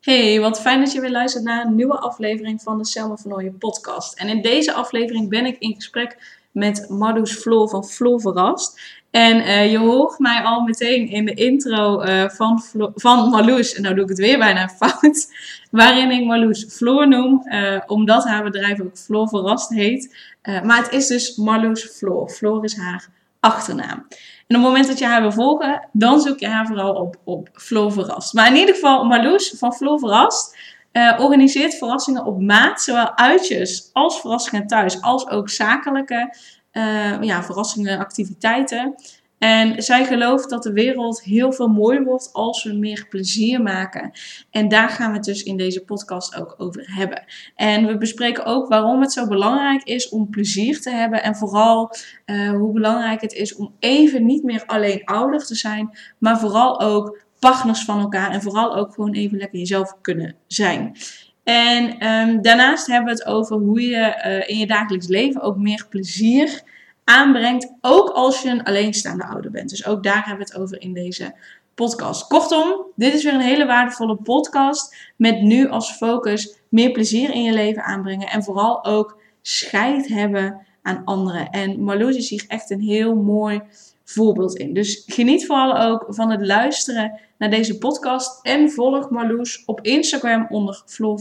[0.00, 3.32] Hey, wat fijn dat je weer luistert naar een nieuwe aflevering van de Selma van
[3.32, 4.18] Ooyen podcast.
[4.18, 8.80] En in deze aflevering ben ik in gesprek met Marloes Floor van Floor Verrast.
[9.10, 12.62] En uh, je hoort mij al meteen in de intro uh, van,
[12.94, 15.34] van Marloes, en nou doe ik het weer bijna fout,
[15.70, 20.16] waarin ik Marloes Floor noem, uh, omdat haar bedrijf ook Floor Verrast heet.
[20.42, 22.30] maar het is dus Marloes Floor.
[22.30, 23.08] Floor is haar
[23.40, 24.06] achternaam.
[24.50, 27.16] En op het moment dat je haar wil volgen, dan zoek je haar vooral op,
[27.24, 28.34] op Floor Verrast.
[28.34, 30.56] Maar in ieder geval, Marloes van Floor Verrast
[30.92, 32.82] uh, organiseert verrassingen op maat.
[32.82, 36.36] Zowel uitjes als verrassingen thuis, als ook zakelijke
[36.72, 38.94] uh, ja, verrassingen, activiteiten.
[39.40, 44.10] En zij gelooft dat de wereld heel veel mooier wordt als we meer plezier maken.
[44.50, 47.24] En daar gaan we het dus in deze podcast ook over hebben.
[47.54, 51.22] En we bespreken ook waarom het zo belangrijk is om plezier te hebben.
[51.22, 51.94] En vooral
[52.26, 56.80] uh, hoe belangrijk het is om even niet meer alleen ouder te zijn, maar vooral
[56.80, 58.30] ook partners van elkaar.
[58.30, 60.96] En vooral ook gewoon even lekker jezelf kunnen zijn.
[61.44, 65.56] En um, daarnaast hebben we het over hoe je uh, in je dagelijks leven ook
[65.56, 66.62] meer plezier
[67.04, 69.70] aanbrengt, ook als je een alleenstaande ouder bent.
[69.70, 71.34] Dus ook daar hebben we het over in deze
[71.74, 72.26] podcast.
[72.26, 77.42] Kortom, dit is weer een hele waardevolle podcast met nu als focus meer plezier in
[77.42, 81.50] je leven aanbrengen en vooral ook scheid hebben aan anderen.
[81.50, 83.62] En Marloes is hier echt een heel mooi
[84.04, 84.74] voorbeeld in.
[84.74, 90.46] Dus geniet vooral ook van het luisteren naar deze podcast en volg Marloes op Instagram
[90.48, 91.16] onder Flo,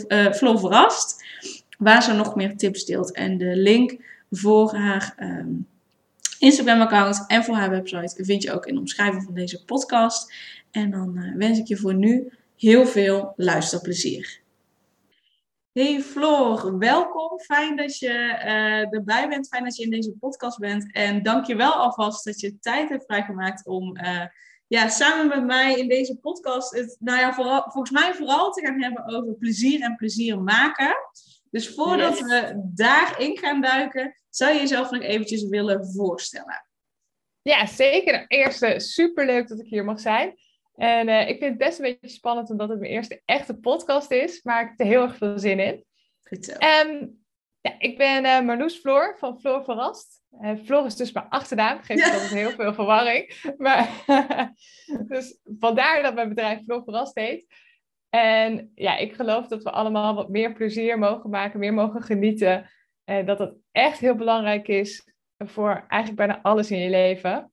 [0.58, 1.24] Verrast,
[1.78, 3.12] waar ze nog meer tips deelt.
[3.12, 3.98] En de link
[4.30, 5.68] voor haar um,
[6.40, 10.34] Instagram-account en voor haar website vind je ook in de omschrijving van deze podcast.
[10.72, 14.42] En dan uh, wens ik je voor nu heel veel luisterplezier.
[15.72, 17.40] Hey Floor, welkom.
[17.40, 19.48] Fijn dat je uh, erbij bent.
[19.48, 20.92] Fijn dat je in deze podcast bent.
[20.92, 24.26] En dank je wel alvast dat je tijd hebt vrijgemaakt om uh,
[24.68, 28.66] ja, samen met mij in deze podcast het, nou ja, vooral, volgens mij vooral te
[28.66, 30.96] gaan hebben over plezier en plezier maken.
[31.50, 32.28] Dus voordat yes.
[32.28, 36.66] we daarin gaan duiken, zou je jezelf nog eventjes willen voorstellen?
[37.42, 38.26] Ja, zeker.
[38.28, 40.36] Eerst superleuk dat ik hier mag zijn.
[40.76, 44.12] En uh, ik vind het best een beetje spannend omdat het mijn eerste echte podcast
[44.12, 45.86] is, maar ik heb er heel erg veel zin in.
[46.24, 46.52] Goed zo.
[46.52, 47.24] Um,
[47.62, 50.22] ja, ik ben uh, Marloes Floor van Floor Verrast.
[50.42, 52.14] Uh, Floor is dus mijn achternaam, geeft ja.
[52.14, 53.42] altijd heel veel verwarring.
[53.58, 54.04] Maar,
[55.08, 57.46] dus vandaar dat mijn bedrijf Floor Verrast heet.
[58.10, 62.70] En ja, ik geloof dat we allemaal wat meer plezier mogen maken, meer mogen genieten.
[63.04, 67.52] En dat dat echt heel belangrijk is voor eigenlijk bijna alles in je leven.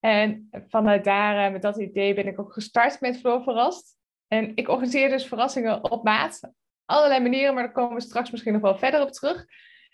[0.00, 3.98] En vanuit daar, met dat idee, ben ik ook gestart met Floor Verrast.
[4.28, 6.52] En ik organiseer dus verrassingen op maat.
[6.84, 9.46] Allerlei manieren, maar daar komen we straks misschien nog wel verder op terug.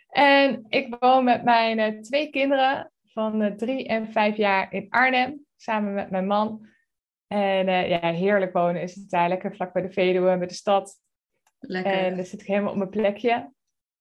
[0.09, 5.95] En ik woon met mijn twee kinderen van drie en vijf jaar in Arnhem, samen
[5.95, 6.67] met mijn man.
[7.27, 9.29] En uh, ja, heerlijk wonen is het daar.
[9.29, 11.01] Lekker vlak bij de Veluwe, bij de stad.
[11.61, 11.93] Lekker.
[11.93, 13.53] En dan zit ik helemaal op mijn plekje.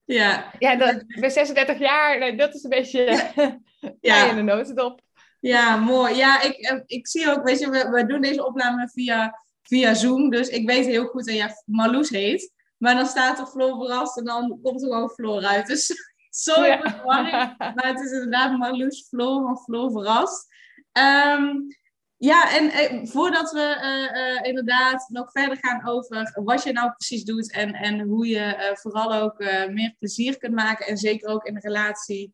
[0.04, 0.52] Ja.
[0.60, 2.20] Ja, dat, ik ben 36 jaar.
[2.20, 3.02] Nee, dat is een beetje
[3.36, 3.60] ja.
[4.02, 4.30] ja.
[4.30, 5.02] in de notendop.
[5.40, 6.16] Ja, mooi.
[6.16, 10.30] Ja, ik, ik zie ook, weet je, we, we doen deze opname via, via Zoom.
[10.30, 12.54] Dus ik weet heel goed dat jij Marloes heet.
[12.78, 15.68] Maar dan staat er Floor verrast en dan komt er gewoon Floor uit.
[15.68, 15.92] Dus
[16.30, 17.56] sorry ja.
[17.58, 20.48] Maar het is inderdaad Marloes Floor van Floor verrast.
[21.38, 21.68] Um,
[22.18, 26.92] ja, en eh, voordat we uh, uh, inderdaad nog verder gaan over wat je nou
[26.92, 29.38] precies doet en, en hoe je vooral ook
[29.70, 32.34] meer plezier kunt maken en zeker ook in de relatie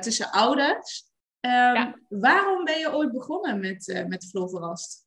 [0.00, 1.06] tussen ouders.
[1.40, 1.98] Um, ja.
[2.08, 5.06] Waarom ben je ooit begonnen met, met Floor Verrast?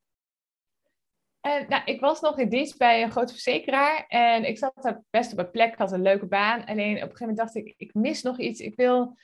[1.41, 5.31] nou, ik was nog in dienst bij een grote verzekeraar en ik zat daar best
[5.31, 6.65] op een plek, had een leuke baan.
[6.65, 8.59] Alleen op een gegeven moment dacht ik, ik mis nog iets.
[8.59, 9.17] Ik wil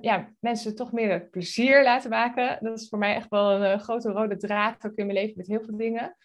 [0.00, 2.58] ja, mensen toch meer plezier laten maken.
[2.60, 5.46] Dat is voor mij echt wel een, grote rode draad ook in mijn leven met
[5.46, 6.16] heel veel dingen.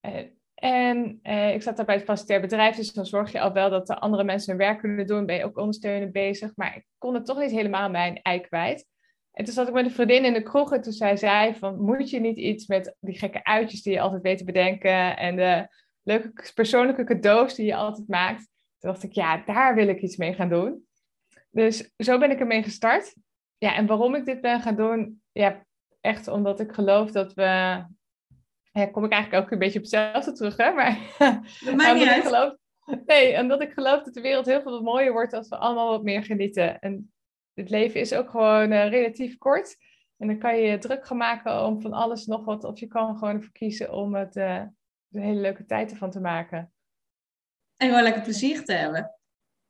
[0.00, 0.20] Uh,
[0.54, 3.70] en uh, ik zat daar bij het facilitair bedrijf, dus dan zorg je al wel
[3.70, 5.26] dat de andere mensen hun werk kunnen doen.
[5.26, 6.52] Ben je ook ondersteunend bezig.
[6.54, 8.86] Maar ik kon het toch niet helemaal mijn ei kwijt.
[9.32, 11.80] En toen zat ik met een vriendin in de kroeg en toen zei zij van...
[11.80, 15.16] moet je niet iets met die gekke uitjes die je altijd weet te bedenken...
[15.16, 15.68] en de
[16.02, 18.48] leuke persoonlijke cadeaus die je altijd maakt.
[18.78, 20.86] Toen dacht ik, ja, daar wil ik iets mee gaan doen.
[21.54, 23.14] Dus zo ben ik ermee gestart.
[23.58, 25.64] Ja, en waarom ik dit ben gaan doen, ja,
[26.00, 27.42] echt omdat ik geloof dat we.
[28.72, 30.72] Ja, kom ik eigenlijk ook een beetje op hetzelfde terug, hè?
[30.72, 30.98] Maar.
[31.64, 32.24] Dat maakt niet uit.
[32.24, 32.56] Geloof,
[33.06, 36.02] nee, omdat ik geloof dat de wereld heel veel mooier wordt als we allemaal wat
[36.02, 36.78] meer genieten.
[36.78, 37.12] En
[37.54, 39.76] het leven is ook gewoon uh, relatief kort.
[40.16, 42.64] En dan kan je je druk gaan maken om van alles nog wat.
[42.64, 44.62] Of je kan gewoon ervoor kiezen om het uh,
[45.10, 46.72] een hele leuke tijd ervan te maken.
[47.76, 49.18] En gewoon lekker plezier te hebben.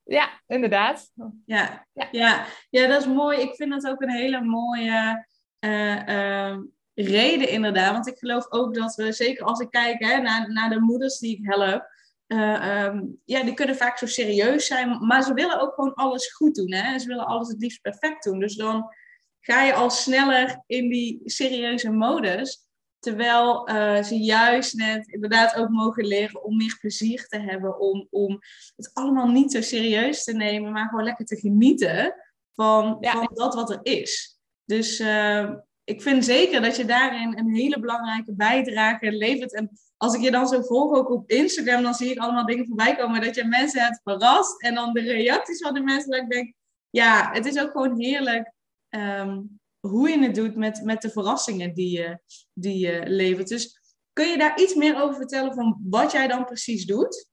[0.04, 1.10] Ja, inderdaad.
[1.46, 2.08] Ja, ja.
[2.10, 2.46] ja.
[2.70, 3.40] ja dat is mooi.
[3.40, 5.26] Ik vind dat ook een hele mooie
[5.60, 6.58] uh, uh,
[6.94, 7.92] reden inderdaad.
[7.92, 11.18] Want ik geloof ook dat we, zeker als ik kijk hè, naar, naar de moeders
[11.18, 11.92] die ik help,
[12.26, 16.32] uh, um, ja, die kunnen vaak zo serieus zijn, maar ze willen ook gewoon alles
[16.32, 16.72] goed doen.
[16.72, 16.98] Hè?
[16.98, 18.38] Ze willen alles het liefst perfect doen.
[18.38, 18.94] Dus dan
[19.40, 22.63] ga je al sneller in die serieuze modus.
[23.04, 27.78] Terwijl uh, ze juist net inderdaad ook mogen leren om meer plezier te hebben.
[27.78, 28.38] Om, om
[28.76, 32.14] het allemaal niet zo serieus te nemen, maar gewoon lekker te genieten
[32.54, 34.38] van, van dat wat er is.
[34.64, 35.50] Dus uh,
[35.84, 39.54] ik vind zeker dat je daarin een hele belangrijke bijdrage levert.
[39.54, 42.66] En als ik je dan zo volg ook op Instagram, dan zie ik allemaal dingen
[42.66, 44.62] voorbij komen dat je mensen hebt verrast.
[44.62, 46.54] En dan de reacties van de mensen, dat ik denk,
[46.90, 48.52] ja, het is ook gewoon heerlijk
[48.88, 52.18] um, hoe je het doet met, met de verrassingen die je,
[52.52, 53.48] die je levert.
[53.48, 53.80] Dus
[54.12, 57.28] kun je daar iets meer over vertellen van wat jij dan precies doet?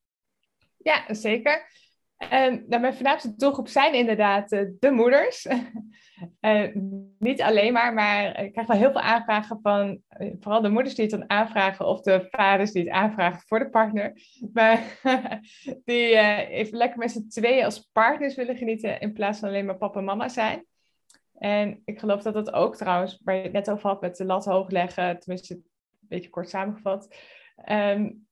[0.78, 1.70] Ja, zeker.
[2.30, 5.48] En nou, mijn voornaamste doelgroep zijn inderdaad uh, de moeders.
[6.42, 6.76] uh,
[7.20, 10.96] niet alleen maar, maar ik krijg wel heel veel aanvragen van uh, vooral de moeders
[10.96, 14.14] die het dan aanvragen of de vaders die het aanvragen voor de partner.
[14.54, 15.00] Maar
[15.86, 16.18] die
[16.48, 20.00] even lekker met z'n tweeën als partners willen genieten in plaats van alleen maar papa
[20.00, 20.66] en mama zijn.
[21.42, 24.26] En ik geloof dat dat ook trouwens, waar je het net over had met de
[24.26, 25.64] lat hoog leggen, tenminste een
[26.00, 27.16] beetje kort samengevat.
[27.70, 28.28] Um,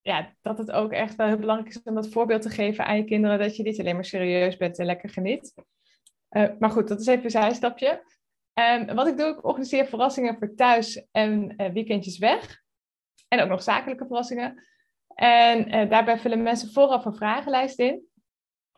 [0.00, 2.96] ja, dat het ook echt wel heel belangrijk is om dat voorbeeld te geven aan
[2.96, 5.54] je kinderen, dat je niet alleen maar serieus bent en lekker geniet.
[6.30, 8.02] Uh, maar goed, dat is even een zijstapje.
[8.54, 12.62] Um, wat ik doe, ik organiseer verrassingen voor thuis en uh, weekendjes weg.
[13.28, 14.64] En ook nog zakelijke verrassingen.
[15.14, 18.06] En uh, daarbij vullen mensen vooraf een vragenlijst in.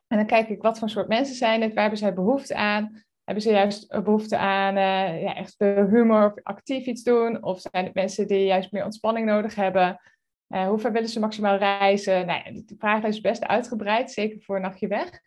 [0.06, 3.06] En dan kijk ik wat voor soort mensen zijn het, waar hebben zij behoefte aan.
[3.29, 4.75] Hebben ze juist behoefte aan
[5.21, 7.43] ja, echt humor of actief iets doen?
[7.43, 10.01] Of zijn het mensen die juist meer ontspanning nodig hebben?
[10.49, 12.27] Uh, hoe ver willen ze maximaal reizen?
[12.27, 15.21] Nou de vraag is best uitgebreid, zeker voor een nachtje weg.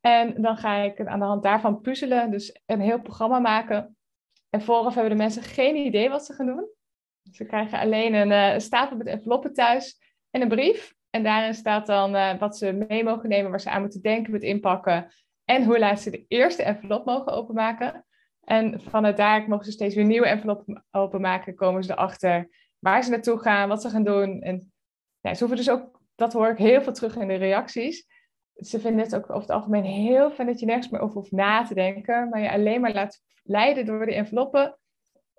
[0.00, 3.96] En dan ga ik aan de hand daarvan puzzelen, dus een heel programma maken.
[4.50, 6.68] En vooraf hebben de mensen geen idee wat ze gaan doen.
[7.32, 10.00] Ze krijgen alleen een uh, stapel met enveloppen thuis
[10.30, 10.94] en een brief.
[11.10, 14.32] En daarin staat dan uh, wat ze mee mogen nemen, waar ze aan moeten denken
[14.32, 15.12] met inpakken.
[15.46, 18.06] En hoe laat ze de eerste envelop mogen openmaken.
[18.40, 21.54] En vanuit daar mogen ze steeds weer nieuwe enveloppen openmaken.
[21.54, 22.48] Komen ze erachter
[22.78, 24.42] waar ze naartoe gaan, wat ze gaan doen.
[24.42, 24.72] En
[25.20, 28.06] ja, ze hoeven dus ook, dat hoor ik heel veel terug in de reacties.
[28.54, 31.32] Ze vinden het ook over het algemeen heel fijn dat je nergens meer over hoeft
[31.32, 34.78] na te denken, maar je alleen maar laat leiden door de enveloppen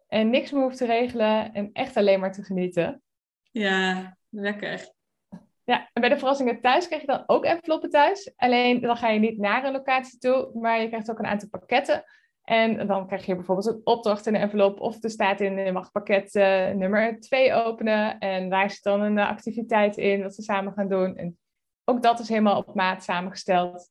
[0.07, 3.01] en niks meer hoeft te regelen en echt alleen maar te genieten.
[3.51, 4.95] Ja, lekker.
[5.67, 8.33] Ja, en bij de verrassingen thuis krijg je dan ook enveloppen thuis.
[8.35, 11.49] Alleen dan ga je niet naar een locatie toe, maar je krijgt ook een aantal
[11.49, 12.03] pakketten
[12.43, 14.79] en dan krijg je bijvoorbeeld een opdracht in een envelop.
[14.79, 18.19] Of er staat in, je mag pakket uh, nummer 2 openen.
[18.19, 21.17] En daar zit dan een activiteit in wat ze samen gaan doen.
[21.17, 21.37] En
[21.85, 23.89] ook dat is helemaal op maat samengesteld.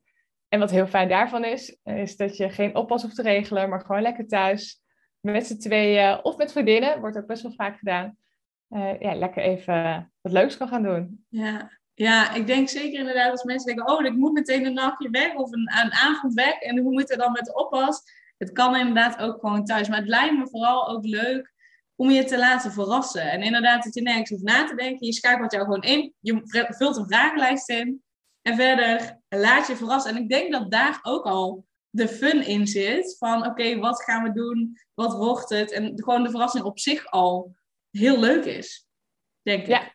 [0.49, 3.81] En wat heel fijn daarvan is, is dat je geen oppas hoeft te regelen, maar
[3.81, 4.83] gewoon lekker thuis
[5.21, 8.17] met z'n tweeën of met vriendinnen, wordt ook best wel vaak gedaan.
[8.71, 11.25] Uh, ja, lekker even wat leuks kan gaan doen.
[11.29, 11.71] Ja.
[11.95, 15.35] ja, ik denk zeker inderdaad als mensen denken, oh, ik moet meteen een nachtje weg
[15.35, 18.03] of een, een avond weg en hoe moet er dan met de oppas?
[18.39, 19.89] het kan inderdaad ook gewoon thuis.
[19.89, 21.53] Maar het lijkt me vooral ook leuk
[21.95, 23.31] om je te laten verrassen.
[23.31, 25.07] En inderdaad, dat je nergens hoeft na te denken.
[25.07, 26.15] Je schakelt jou gewoon in.
[26.21, 28.03] Je vult een vragenlijst in.
[28.43, 30.15] En verder laat je verrassen.
[30.15, 33.17] En ik denk dat daar ook al de fun in zit.
[33.19, 34.79] Van oké, wat gaan we doen?
[34.95, 35.73] Wat wordt het?
[35.73, 37.55] En gewoon de verrassing op zich al
[37.99, 38.87] heel leuk is.
[39.43, 39.69] Denk ik.
[39.69, 39.93] Ja,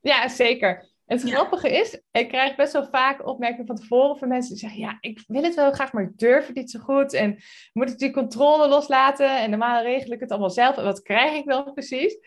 [0.00, 0.94] ja zeker.
[1.06, 4.80] Het grappige is, ik krijg best wel vaak opmerkingen van tevoren van mensen die zeggen:
[4.80, 7.12] Ja, ik wil het wel graag, maar ik durf het niet zo goed.
[7.12, 9.38] En moet ik die controle loslaten?
[9.38, 10.76] En normaal regel ik het allemaal zelf.
[10.76, 12.18] En wat krijg ik wel precies?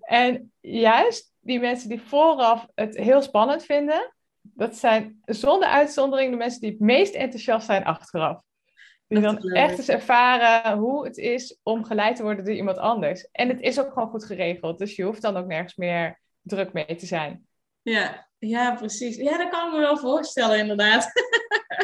[0.00, 6.36] En juist die mensen die vooraf het heel spannend vinden, dat zijn zonder uitzondering de
[6.36, 8.40] mensen die het meest enthousiast zijn achteraf.
[9.08, 13.28] Die dan echt eens ervaren hoe het is om geleid te worden door iemand anders.
[13.32, 14.78] En het is ook gewoon goed geregeld.
[14.78, 17.46] Dus je hoeft dan ook nergens meer druk mee te zijn.
[17.82, 19.16] Ja, ja, precies.
[19.16, 21.12] Ja, dat kan ik me wel voorstellen, inderdaad.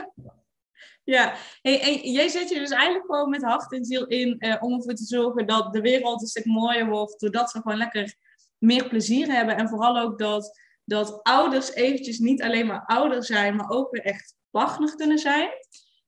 [1.14, 4.62] ja, hey, en jij zet je dus eigenlijk gewoon met hart en ziel in eh,
[4.62, 8.14] om ervoor te zorgen dat de wereld een stuk mooier wordt, doordat we gewoon lekker
[8.58, 9.56] meer plezier hebben.
[9.56, 14.04] En vooral ook dat, dat ouders eventjes niet alleen maar ouder zijn, maar ook weer
[14.04, 15.48] echt partner kunnen zijn.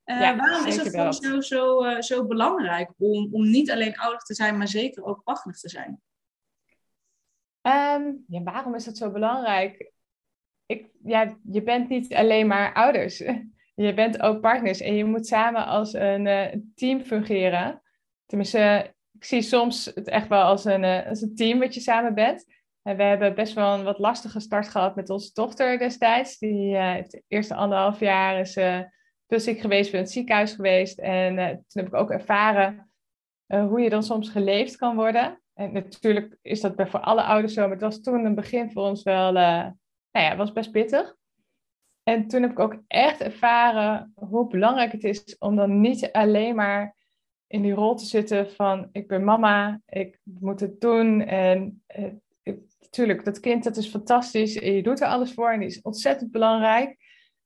[0.07, 4.21] Uh, waarom is het voor jou zo, uh, zo belangrijk om, om niet alleen ouder
[4.21, 6.01] te zijn, maar zeker ook partner te zijn?
[7.63, 9.95] Um, ja, waarom is dat zo belangrijk?
[10.67, 13.19] ik, ja, je bent niet alleen maar ouders.
[13.75, 17.83] Je bent ook partners en je moet samen als een uh, team fungeren.
[18.27, 22.15] Tenminste, ik zie soms het echt wel als een, als een team wat je samen
[22.15, 22.45] bent.
[22.83, 26.39] En we hebben best wel een wat lastige start gehad met onze dochter destijds.
[26.39, 28.57] Die heeft de eerste anderhalf jaar is
[29.29, 30.99] uh, ziek geweest, ben in het ziekenhuis geweest.
[30.99, 32.91] En toen heb ik ook ervaren
[33.47, 35.41] hoe je dan soms geleefd kan worden.
[35.55, 38.71] En natuurlijk is dat bij voor alle ouders zo, maar het was toen een begin
[38.71, 39.67] voor ons wel, uh,
[40.11, 41.17] nou ja, was best pittig.
[42.03, 46.55] En toen heb ik ook echt ervaren hoe belangrijk het is om dan niet alleen
[46.55, 46.97] maar
[47.47, 51.21] in die rol te zitten van ik ben mama, ik moet het doen.
[51.21, 51.83] En
[52.81, 55.83] natuurlijk, dat kind dat is fantastisch en je doet er alles voor en die is
[55.83, 56.97] ontzettend belangrijk.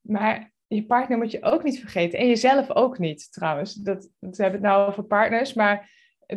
[0.01, 3.73] Maar je partner moet je ook niet vergeten en jezelf ook niet trouwens.
[3.73, 5.89] Dat, dat we hebben het nou over partners, maar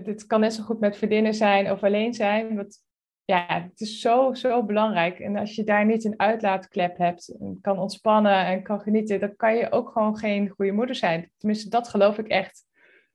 [0.02, 2.56] dit kan net zo goed met vriendinnen zijn of alleen zijn.
[2.56, 2.82] Want
[3.24, 5.18] ja, het is zo, zo belangrijk.
[5.18, 9.36] En als je daar niet een uitlaatklep hebt, en kan ontspannen en kan genieten, dan
[9.36, 11.32] kan je ook gewoon geen goede moeder zijn.
[11.38, 12.64] Tenminste, dat geloof ik echt.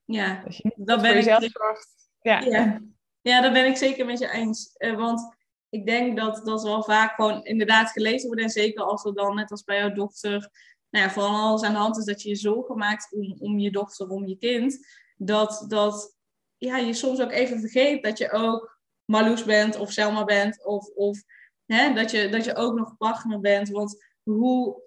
[0.04, 1.88] Ja, als je dat ben ik zorgt.
[2.20, 2.40] Ja.
[2.40, 2.80] ja.
[3.20, 3.40] Ja.
[3.40, 4.74] daar ben ik zeker met je eens.
[4.78, 5.36] Uh, want
[5.68, 8.42] ik denk dat dat wel vaak gewoon inderdaad gelezen wordt.
[8.42, 10.50] En zeker als er dan, net als bij jouw dochter,
[10.90, 13.58] nou ja, vooral alles aan de hand is dat je je zorgen maakt om, om
[13.58, 14.86] je dochter, om je kind.
[15.16, 16.16] Dat, dat
[16.56, 20.64] ja, je soms ook even vergeet dat je ook Marloes bent of Selma bent.
[20.64, 21.22] Of, of
[21.66, 23.68] hè, dat, je, dat je ook nog partner bent.
[23.68, 24.82] Want hoe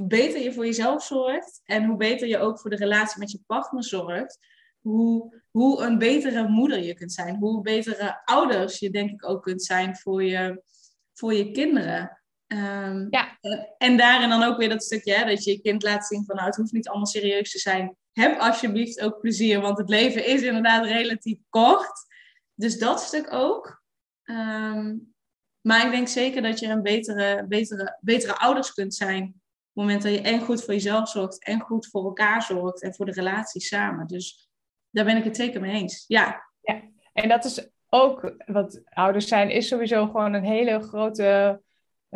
[0.00, 3.40] beter je voor jezelf zorgt en hoe beter je ook voor de relatie met je
[3.46, 4.38] partner zorgt,
[4.80, 7.36] hoe, hoe een betere moeder je kunt zijn.
[7.36, 10.62] Hoe betere ouders je denk ik ook kunt zijn voor je,
[11.12, 12.23] voor je kinderen.
[12.54, 13.38] Um, ja.
[13.78, 16.36] En daarin dan ook weer dat stukje, hè, dat je je kind laat zien van
[16.36, 17.96] nou, het hoeft niet allemaal serieus te zijn.
[18.12, 22.06] Heb alsjeblieft ook plezier, want het leven is inderdaad relatief kort.
[22.54, 23.82] Dus dat stuk ook.
[24.22, 24.96] Ehm,
[25.60, 29.22] maar ik denk zeker dat je een betere, betere, betere ouders kunt zijn.
[29.22, 32.82] Op het moment dat je en goed voor jezelf zorgt en goed voor elkaar zorgt
[32.82, 34.06] en voor de relatie samen.
[34.06, 34.48] Dus
[34.90, 36.04] daar ben ik het zeker mee eens.
[36.06, 36.50] Ja.
[36.60, 36.82] ja.
[37.12, 41.62] En dat is ook wat ouders zijn, is sowieso gewoon een hele grote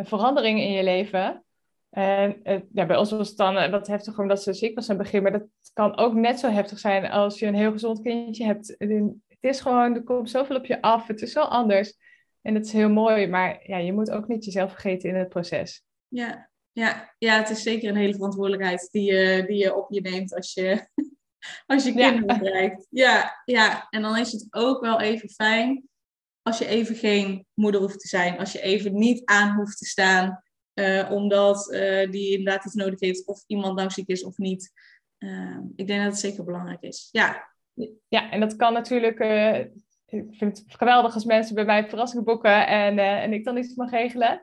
[0.05, 1.43] verandering in je leven.
[1.89, 2.41] En
[2.73, 5.03] ja, bij ons was het dan eh, wat heftiger omdat ze ziek was aan het
[5.03, 5.23] begin.
[5.23, 8.75] Maar dat kan ook net zo heftig zijn als je een heel gezond kindje hebt.
[8.77, 11.07] Het is gewoon, er komt zoveel op je af.
[11.07, 11.97] Het is zo anders.
[12.41, 13.27] En dat is heel mooi.
[13.27, 15.83] Maar ja, je moet ook niet jezelf vergeten in het proces.
[16.07, 20.01] Ja, ja, ja het is zeker een hele verantwoordelijkheid die je, die je op je
[20.01, 20.87] neemt als je,
[21.65, 22.51] als je kinderen ja.
[22.51, 22.87] krijgt.
[22.89, 25.88] Ja, ja, en dan is het ook wel even fijn
[26.49, 28.39] als je even geen moeder hoeft te zijn.
[28.39, 30.43] Als je even niet aan hoeft te staan.
[30.73, 33.25] Uh, omdat uh, die inderdaad iets nodig heeft.
[33.25, 34.71] Of iemand nou is of niet.
[35.19, 37.09] Uh, ik denk dat het zeker belangrijk is.
[37.11, 37.49] Ja,
[38.07, 39.19] ja en dat kan natuurlijk...
[40.05, 42.67] ik vind het geweldig als mensen bij mij verrassingen boeken.
[42.67, 44.41] En, en ik dan iets mag regelen.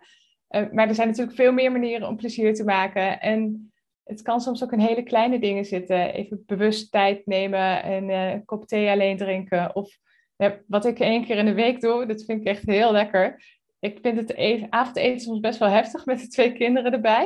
[0.49, 3.21] maar er zijn natuurlijk veel meer manieren om plezier te maken.
[3.21, 3.73] En
[4.05, 6.13] het kan soms ook in hele kleine dingen zitten.
[6.13, 9.75] Even bewust tijd nemen en een kop thee alleen drinken.
[9.75, 9.99] Of
[10.67, 13.45] wat ik één keer in de week doe, dat vind ik echt heel lekker.
[13.79, 17.25] Ik vind het eten, avondeten soms best wel heftig met de twee kinderen erbij.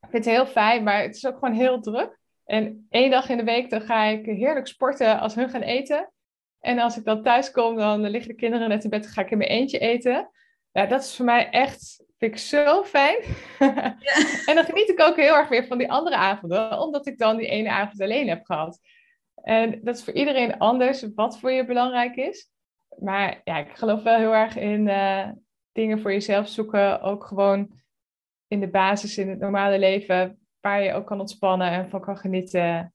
[0.00, 2.18] Ik vind het heel fijn, maar het is ook gewoon heel druk.
[2.44, 6.12] En één dag in de week dan ga ik heerlijk sporten als hun gaan eten.
[6.60, 9.22] En als ik dan thuis kom, dan liggen de kinderen net in bed, dan ga
[9.22, 10.30] ik in mijn eentje eten.
[10.72, 13.16] Ja, dat is voor mij echt, vind ik zo fijn.
[13.58, 13.96] Ja.
[14.48, 17.36] en dan geniet ik ook heel erg weer van die andere avonden, omdat ik dan
[17.36, 18.80] die ene avond alleen heb gehad.
[19.42, 22.50] En dat is voor iedereen anders wat voor je belangrijk is.
[22.98, 25.28] Maar ja, ik geloof wel heel erg in uh,
[25.72, 27.00] dingen voor jezelf zoeken.
[27.00, 27.80] Ook gewoon
[28.46, 30.38] in de basis in het normale leven.
[30.60, 32.94] Waar je ook kan ontspannen en van kan genieten.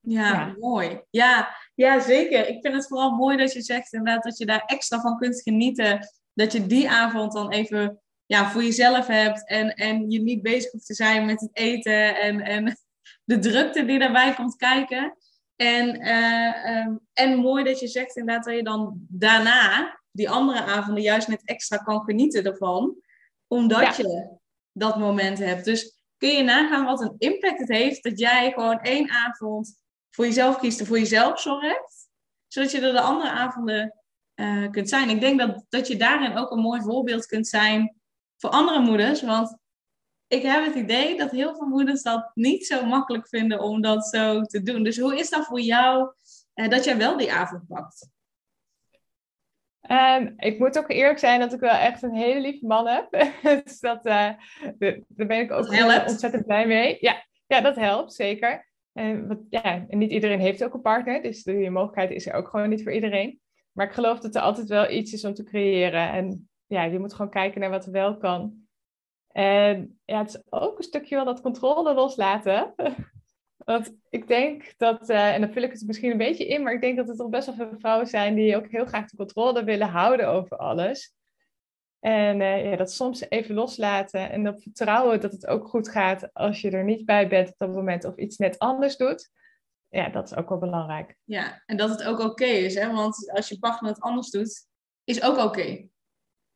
[0.00, 1.00] Ja, ja, mooi.
[1.10, 2.48] Ja, ja, zeker.
[2.48, 5.42] Ik vind het vooral mooi dat je zegt inderdaad dat je daar extra van kunt
[5.42, 6.08] genieten.
[6.32, 9.48] Dat je die avond dan even ja, voor jezelf hebt.
[9.48, 12.78] En, en je niet bezig hoeft te zijn met het eten en, en
[13.24, 15.16] de drukte die daarbij komt kijken.
[15.56, 20.62] En, uh, um, en mooi dat je zegt inderdaad dat je dan daarna, die andere
[20.62, 22.96] avonden, juist net extra kan genieten ervan.
[23.46, 24.36] Omdat je
[24.72, 25.64] dat moment hebt.
[25.64, 30.24] Dus kun je nagaan wat een impact het heeft dat jij gewoon één avond voor
[30.24, 32.08] jezelf kiest en voor jezelf zorgt.
[32.46, 33.94] Zodat je er de andere avonden
[34.34, 35.08] uh, kunt zijn.
[35.08, 37.94] Ik denk dat, dat je daarin ook een mooi voorbeeld kunt zijn
[38.36, 39.22] voor andere moeders.
[39.22, 39.58] Want
[40.34, 44.06] ik heb het idee dat heel veel moeders dat niet zo makkelijk vinden om dat
[44.06, 44.82] zo te doen.
[44.82, 46.12] Dus hoe is dat voor jou
[46.54, 48.12] eh, dat jij wel die avond pakt?
[49.90, 53.10] Um, ik moet ook eerlijk zijn dat ik wel echt een hele lieve man heb.
[53.64, 54.30] dus dat, uh,
[54.78, 55.68] daar ben ik ook
[56.08, 56.96] ontzettend blij mee.
[57.00, 58.68] Ja, ja dat helpt zeker.
[58.92, 62.34] En, wat, ja, en niet iedereen heeft ook een partner, dus die mogelijkheid is er
[62.34, 63.40] ook gewoon niet voor iedereen.
[63.72, 66.12] Maar ik geloof dat er altijd wel iets is om te creëren.
[66.12, 68.63] En ja, je moet gewoon kijken naar wat er wel kan.
[69.36, 72.74] En ja, het is ook een stukje wel dat controle loslaten.
[73.64, 76.72] Want ik denk dat, uh, en dan vul ik het misschien een beetje in, maar
[76.72, 79.16] ik denk dat er toch best wel veel vrouwen zijn die ook heel graag de
[79.16, 81.14] controle willen houden over alles.
[82.00, 86.34] En uh, ja, dat soms even loslaten en dat vertrouwen dat het ook goed gaat
[86.34, 89.30] als je er niet bij bent op dat moment of iets net anders doet.
[89.88, 91.16] ja, dat is ook wel belangrijk.
[91.24, 92.92] Ja, en dat het ook oké is, hè?
[92.92, 94.66] Want als je partner het anders doet,
[95.04, 95.88] is ook oké.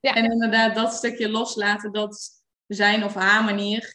[0.00, 0.14] Ja.
[0.14, 2.37] En inderdaad, dat stukje loslaten, dat
[2.74, 3.94] zijn of haar manier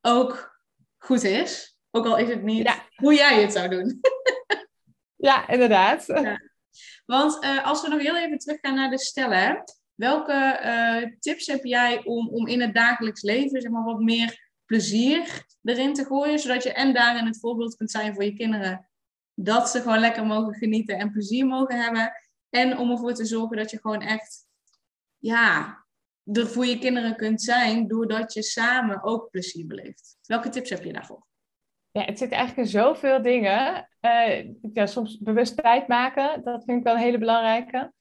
[0.00, 0.60] ook
[0.98, 1.78] goed is.
[1.90, 4.00] Ook al is het niet hoe jij het zou doen.
[5.28, 6.06] ja, inderdaad.
[6.06, 6.40] Ja.
[7.06, 11.64] Want uh, als we nog heel even teruggaan naar de stellen, welke uh, tips heb
[11.64, 16.38] jij om, om in het dagelijks leven zeg maar, wat meer plezier erin te gooien,
[16.38, 18.88] zodat je en daarin het voorbeeld kunt zijn voor je kinderen,
[19.34, 22.12] dat ze gewoon lekker mogen genieten en plezier mogen hebben,
[22.50, 24.46] en om ervoor te zorgen dat je gewoon echt,
[25.18, 25.84] ja,
[26.32, 30.18] er voor je kinderen kunt zijn, doordat je samen ook plezier beleeft.
[30.22, 31.26] Welke tips heb je daarvoor?
[31.90, 33.88] Ja, het zit eigenlijk in zoveel dingen.
[34.00, 37.92] Uh, ja, soms bewust tijd maken, dat vind ik wel een hele belangrijke.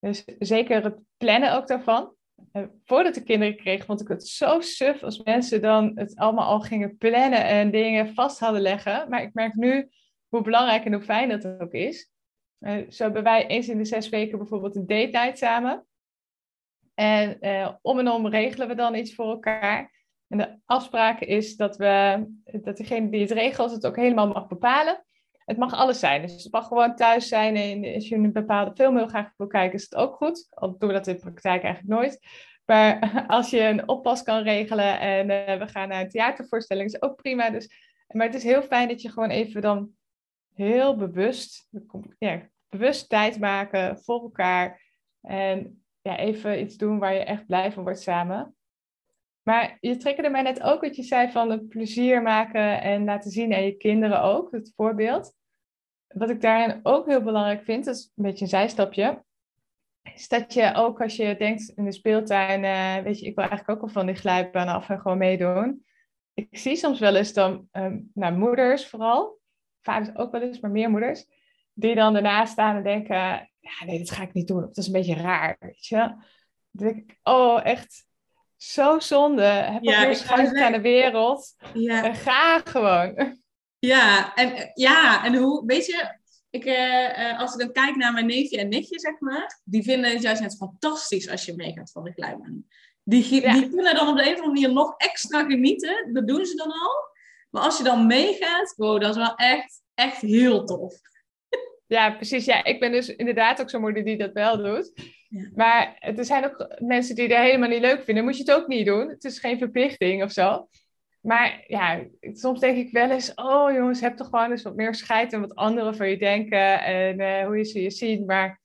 [0.00, 2.14] Dus zeker het plannen ook daarvan.
[2.52, 6.48] Uh, voordat ik kinderen kreeg, vond ik het zo suf als mensen dan het allemaal
[6.48, 9.08] al gingen plannen en dingen vast hadden leggen.
[9.08, 9.88] Maar ik merk nu
[10.28, 12.10] hoe belangrijk en hoe fijn dat ook is.
[12.60, 15.86] Uh, zo hebben wij eens in de zes weken bijvoorbeeld een date night samen.
[16.94, 17.38] En
[17.82, 19.92] om en om regelen we dan iets voor elkaar.
[20.28, 24.46] En de afspraak is dat, we, dat degene die het regelt het ook helemaal mag
[24.46, 25.04] bepalen.
[25.44, 26.22] Het mag alles zijn.
[26.22, 27.56] Dus het mag gewoon thuis zijn.
[27.56, 30.46] En als je een bepaalde film heel graag wil kijken, is het ook goed.
[30.50, 32.18] Al doen we dat in de praktijk eigenlijk nooit.
[32.64, 37.02] Maar als je een oppas kan regelen en uh, we gaan naar een theatervoorstelling, is
[37.02, 37.50] ook prima.
[37.50, 37.70] Dus,
[38.06, 39.90] maar het is heel fijn dat je gewoon even dan
[40.54, 41.68] heel bewust,
[42.18, 44.82] ja, bewust tijd maken voor elkaar.
[45.20, 48.56] En ja, even iets doen waar je echt blij van wordt samen.
[49.42, 53.30] Maar je triggerde mij net ook wat je zei van het plezier maken en laten
[53.30, 55.34] zien aan je kinderen ook, het voorbeeld.
[56.06, 59.24] Wat ik daarin ook heel belangrijk vind, dat is een beetje een zijstapje,
[60.14, 63.44] is dat je ook als je denkt in de speeltuin, uh, weet je, ik wil
[63.44, 65.84] eigenlijk ook wel van die glijbaan af en gewoon meedoen.
[66.34, 69.38] Ik zie soms wel eens dan, um, moeders vooral,
[69.80, 71.26] vaders ook wel eens, maar meer moeders,
[71.72, 74.76] die dan ernaast staan en denken, ja nee, dat ga ik niet doen, of dat
[74.76, 75.96] is een beetje raar, weet je.
[76.70, 78.06] Dan denk ik, oh echt,
[78.56, 79.42] zo zonde.
[79.42, 81.54] Heb ja, weer schuift aan de wereld.
[81.74, 82.04] Ja.
[82.04, 83.42] En ga gewoon.
[83.78, 86.18] Ja, en, ja, en hoe, weet je,
[86.50, 90.10] ik, uh, als ik dan kijk naar mijn neefje en nichtje, zeg maar, die vinden
[90.10, 92.66] het juist net fantastisch als je meegaat van de glijbaan.
[93.02, 96.12] Die, die kunnen dan op de een of andere manier nog extra genieten.
[96.12, 97.12] Dat doen ze dan al.
[97.50, 100.94] Maar als je dan meegaat, wow, dat is wel echt, echt heel tof.
[101.86, 102.44] Ja, precies.
[102.44, 104.92] Ja, ik ben dus inderdaad ook zo'n moeder die dat wel doet.
[105.54, 108.24] Maar er zijn ook mensen die dat helemaal niet leuk vinden.
[108.24, 109.08] Moet je het ook niet doen.
[109.08, 110.68] Het is geen verplichting of zo.
[111.20, 113.34] Maar ja, soms denk ik wel eens...
[113.34, 116.82] Oh jongens, heb toch gewoon eens wat meer scheid en wat anderen van je denken.
[116.82, 118.24] En uh, hoe je ze je zien.
[118.24, 118.60] Maar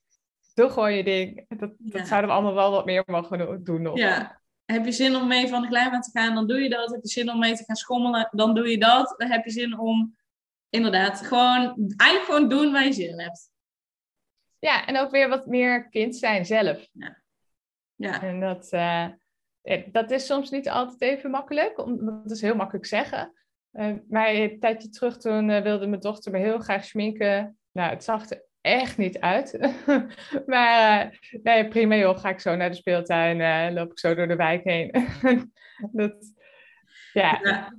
[0.54, 1.46] doe gewoon je ding.
[1.48, 3.98] Dat, dat zouden we allemaal wel wat meer mogen doen nog.
[3.98, 4.42] Ja.
[4.66, 6.92] Heb je zin om mee van de glijbaan te gaan, dan doe je dat.
[6.92, 9.14] Heb je zin om mee te gaan schommelen, dan doe je dat.
[9.18, 10.16] Dan heb je zin om
[10.70, 13.52] inderdaad gewoon, eigenlijk gewoon doen waar je zin in hebt.
[14.60, 16.88] Ja, en ook weer wat meer kind zijn zelf.
[16.92, 17.22] Ja.
[17.96, 18.22] ja.
[18.22, 19.08] En dat, uh,
[19.92, 23.34] dat is soms niet altijd even makkelijk, want dat is heel makkelijk zeggen.
[23.74, 27.58] Uh, maar een tijdje terug toen uh, wilde mijn dochter me heel graag schminken.
[27.72, 29.74] Nou, het zag er echt niet uit.
[30.46, 34.28] maar nee, prima joh, ga ik zo naar de speeltuin en loop ik zo door
[34.28, 34.92] de wijk heen.
[35.92, 36.34] dat,
[37.14, 37.40] ja.
[37.44, 37.74] ja.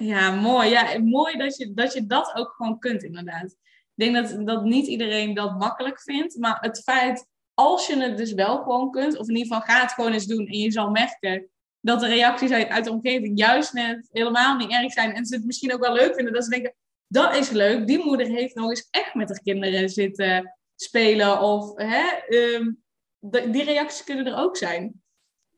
[0.00, 0.30] Ja.
[0.30, 0.68] mooi.
[0.68, 3.56] Ja, mooi dat je, dat je dat ook gewoon kunt inderdaad
[4.00, 6.36] denk dat, dat niet iedereen dat makkelijk vindt.
[6.38, 9.82] Maar het feit, als je het dus wel gewoon kunt, of in ieder geval ga
[9.82, 11.48] het gewoon eens doen en je zal merken
[11.80, 15.34] dat de reacties uit, uit de omgeving juist net helemaal niet erg zijn en ze
[15.34, 16.32] het misschien ook wel leuk vinden.
[16.32, 16.74] Dat ze denken,
[17.06, 17.86] dat is leuk.
[17.86, 21.40] Die moeder heeft nog eens echt met haar kinderen zitten spelen.
[21.40, 22.72] Of hè, ehm,
[23.52, 25.02] die reacties kunnen er ook zijn.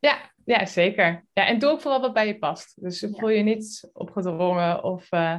[0.00, 1.24] Ja, ja, zeker.
[1.32, 2.82] Ja, en doe ook vooral wat bij je past.
[2.82, 5.12] Dus voel je niet opgedrongen of...
[5.12, 5.38] Uh,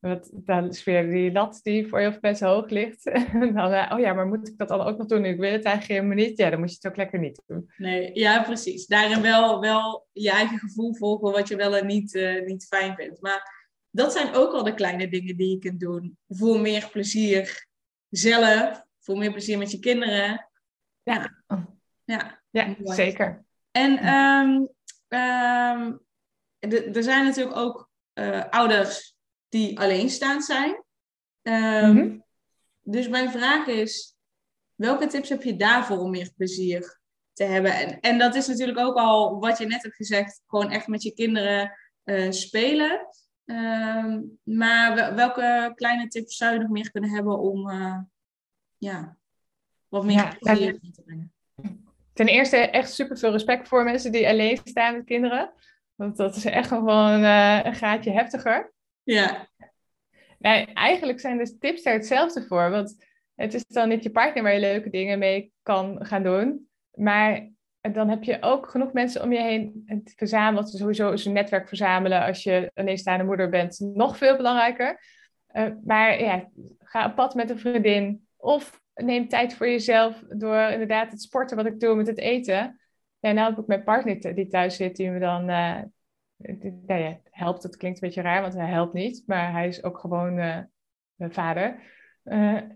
[0.00, 3.06] want dan is weer die lat die voor heel veel mensen hoog ligt.
[3.06, 5.24] En dan, uh, oh ja, maar moet ik dat dan ook nog doen?
[5.24, 6.38] Ik wil het eigenlijk helemaal niet.
[6.38, 7.72] Ja, dan moet je het ook lekker niet doen.
[7.76, 8.86] Nee, ja, precies.
[8.86, 12.94] Daarin wel, wel je eigen gevoel volgen wat je wel en niet, uh, niet fijn
[12.94, 13.20] vindt.
[13.20, 16.18] Maar dat zijn ook al de kleine dingen die je kunt doen.
[16.28, 17.66] Voor meer plezier
[18.08, 20.50] zelf, voor meer plezier met je kinderen.
[21.02, 21.42] Ja,
[22.04, 23.45] ja, ja zeker.
[23.76, 24.68] En um,
[25.08, 26.00] um,
[26.94, 29.16] er zijn natuurlijk ook uh, ouders
[29.48, 30.84] die alleenstaand zijn.
[31.42, 32.24] Um,
[32.88, 34.16] Dus mijn vraag is,
[34.74, 37.00] welke tips heb je daarvoor om meer plezier
[37.32, 37.72] te hebben?
[37.72, 41.02] En, en dat is natuurlijk ook al wat je net hebt gezegd, gewoon echt met
[41.02, 41.72] je kinderen
[42.04, 43.06] uh, spelen.
[43.44, 47.98] Um, maar welke kleine tips zou je nog meer kunnen hebben om uh,
[48.76, 49.16] ja,
[49.88, 51.35] wat meer ja, plezier te brengen?
[52.16, 55.52] Ten eerste echt super veel respect voor mensen die alleen staan met kinderen.
[55.94, 58.72] Want dat is echt gewoon uh, een gaatje heftiger.
[59.02, 59.48] Ja.
[60.38, 62.70] Nee, eigenlijk zijn de tips daar hetzelfde voor.
[62.70, 66.68] Want het is dan niet je partner waar je leuke dingen mee kan gaan doen.
[66.94, 67.50] Maar
[67.80, 70.66] dan heb je ook genoeg mensen om je heen te verzamelen.
[70.66, 75.00] Sowieso is een netwerk verzamelen als je alleenstaande moeder bent nog veel belangrijker.
[75.52, 76.48] Uh, maar ja,
[76.78, 78.26] ga op pad met een vriendin.
[78.36, 82.80] Of neem tijd voor jezelf door inderdaad het sporten wat ik doe met het eten.
[83.20, 85.80] En nou heb ik mijn partner die thuis zit, die me dan uh,
[87.30, 87.62] helpt.
[87.62, 89.22] Dat klinkt een beetje raar, want hij helpt niet.
[89.26, 90.58] Maar hij is ook gewoon uh,
[91.14, 91.82] mijn vader.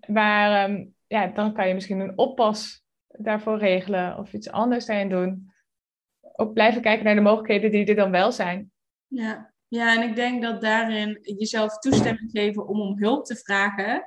[0.06, 5.08] maar um, ja, dan kan je misschien een oppas daarvoor regelen of iets anders daarin
[5.08, 5.52] doen.
[6.32, 8.72] Ook blijven kijken naar de mogelijkheden die er dan wel zijn.
[9.06, 14.06] Ja, ja en ik denk dat daarin jezelf toestemming geven om om hulp te vragen,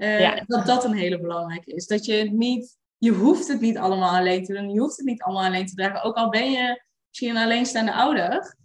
[0.00, 1.86] uh, dat dat een hele belangrijke is.
[1.86, 5.06] Dat je het niet, je hoeft het niet allemaal alleen te doen, je hoeft het
[5.06, 6.02] niet allemaal alleen te dragen.
[6.02, 8.56] Ook al ben je misschien een alleenstaande ouder,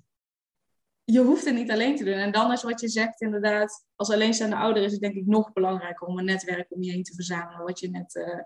[1.03, 2.13] je hoeft het niet alleen te doen.
[2.13, 5.53] En dan is wat je zegt inderdaad, als alleenstaande ouder is het denk ik nog
[5.53, 8.15] belangrijker om een netwerk om je heen te verzamelen, wat je net...
[8.15, 8.39] Uh,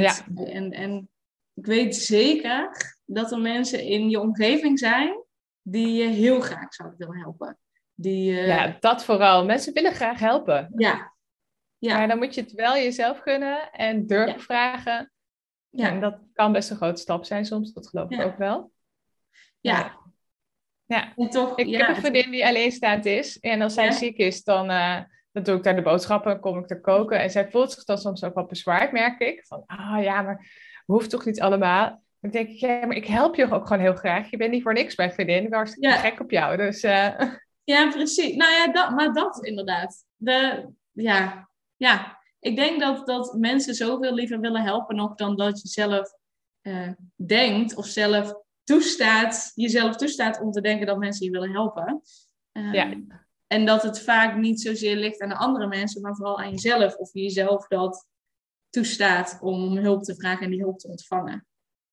[0.00, 0.14] ja.
[0.34, 1.10] En, en
[1.54, 2.70] ik weet zeker
[3.04, 5.24] dat er mensen in je omgeving zijn
[5.62, 7.58] die je heel graag zouden willen helpen.
[7.94, 8.46] Die, uh...
[8.46, 9.44] Ja, dat vooral.
[9.44, 10.72] Mensen willen graag helpen.
[10.76, 11.11] Ja.
[11.88, 11.96] Ja.
[11.96, 15.12] Maar dan moet je het wel jezelf kunnen en durven vragen.
[15.68, 15.88] Ja.
[15.88, 18.72] En dat kan best een grote stap zijn soms, dat geloof ik ook wel.
[19.60, 20.00] Ja.
[20.86, 23.38] Ja, en toch, ik heb een vriendin die alleenstaand is.
[23.38, 24.98] En als zij ziek is, dan, uh,
[25.32, 27.20] dan doe ik daar de boodschappen, kom ik te koken.
[27.20, 29.46] En zij voelt zich dan soms ook wel bezwaard, merk ik.
[29.46, 30.46] Van, ah ja, maar
[30.86, 32.02] hoeft toch niet allemaal.
[32.20, 34.30] Dan denk ik, ja, maar ik help je ook gewoon heel graag.
[34.30, 35.42] Je bent niet voor niks mijn vriendin.
[35.42, 36.56] Ik ben hartstikke gek op jou.
[36.56, 37.20] Dus, uh...
[37.64, 38.36] Ja, precies.
[38.36, 40.04] Nou ja, dat, maar dat inderdaad.
[40.16, 41.48] De, ja,
[41.82, 46.12] ja, ik denk dat, dat mensen zoveel liever willen helpen nog dan dat je zelf
[46.62, 52.02] uh, denkt of zelf toestaat, jezelf toestaat om te denken dat mensen je willen helpen.
[52.52, 52.94] Um, ja.
[53.46, 56.96] En dat het vaak niet zozeer ligt aan de andere mensen, maar vooral aan jezelf.
[56.96, 58.06] Of je jezelf dat
[58.70, 61.46] toestaat om hulp te vragen en die hulp te ontvangen.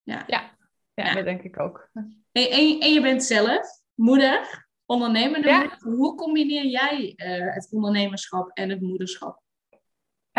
[0.03, 0.57] Ja, ja,
[0.93, 1.89] ja, dat denk ik ook.
[2.31, 5.77] En, en, je bent zelf moeder, ondernemende moeder.
[5.97, 9.41] Hoe combineer jij uh, het ondernemerschap en het moederschap?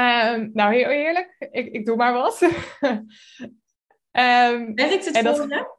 [0.01, 2.43] Um, nou, heel eerlijk, ik, ik doe maar wat.
[2.43, 2.51] um,
[4.75, 5.79] Werkt het voor dat, je?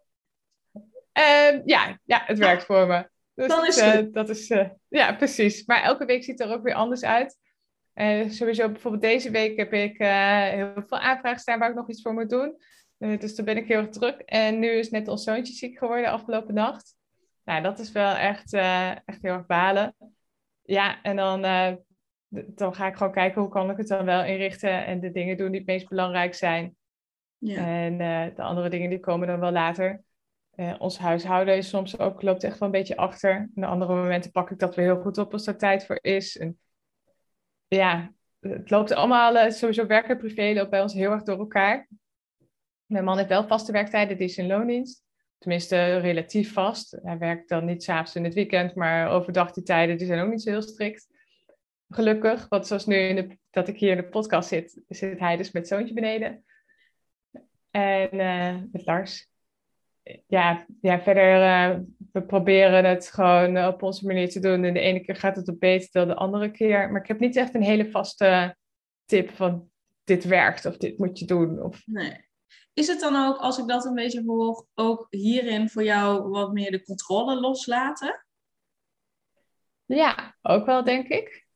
[1.53, 3.09] Um, ja, ja, het werkt voor me.
[3.33, 5.65] Dus Dan is het uh, dat is, uh, ja, precies.
[5.65, 7.37] Maar elke week ziet het er ook weer anders uit.
[7.95, 12.01] Uh, sowieso bijvoorbeeld deze week heb ik heel veel aanvragen staan waar ik nog iets
[12.01, 12.57] voor moet doen.
[12.97, 14.19] dus daar ben ik heel erg druk.
[14.19, 16.95] En nu is net ons zoontje ziek geworden afgelopen nacht.
[17.43, 19.95] Nou, dat is wel echt, echt heel erg balen.
[20.63, 21.41] Ja, en dan,
[22.31, 25.37] dan ga ik gewoon kijken hoe kan ik het dan wel inrichten en de dingen
[25.37, 26.75] doen die het meest belangrijk zijn.
[27.37, 27.65] Ja.
[27.65, 27.97] En
[28.35, 30.01] de andere dingen die komen dan wel later.
[30.55, 33.31] Uh, ons huishouden is soms ook, loopt echt wel een beetje achter.
[33.31, 35.99] En de andere momenten pak ik dat weer heel goed op als er tijd voor
[36.01, 36.37] is.
[36.37, 36.59] En
[37.67, 41.37] ja, het loopt allemaal, uh, sowieso werk en privé loopt bij ons heel erg door
[41.37, 41.87] elkaar.
[42.85, 45.03] Mijn man heeft wel vaste werktijden, die is in loondienst.
[45.37, 46.99] Tenminste, relatief vast.
[47.03, 50.29] Hij werkt dan niet s'avonds in het weekend, maar overdag die tijden die zijn ook
[50.29, 51.07] niet zo heel strikt.
[51.93, 55.37] Gelukkig, want zoals nu in de, dat ik hier in de podcast zit, zit hij
[55.37, 56.45] dus met zoontje beneden.
[57.71, 59.31] En uh, met Lars
[60.27, 61.79] ja, ja, verder, uh,
[62.11, 64.63] we proberen het gewoon op onze manier te doen.
[64.63, 66.91] En de ene keer gaat het op beter dan de andere keer.
[66.91, 68.55] Maar ik heb niet echt een hele vaste
[69.05, 69.69] tip van
[70.03, 71.63] dit werkt of dit moet je doen.
[71.63, 71.81] Of...
[71.85, 72.29] Nee.
[72.73, 76.53] Is het dan ook, als ik dat een beetje hoor, ook hierin voor jou wat
[76.53, 78.25] meer de controle loslaten?
[79.85, 81.47] Ja, ook wel, denk ik.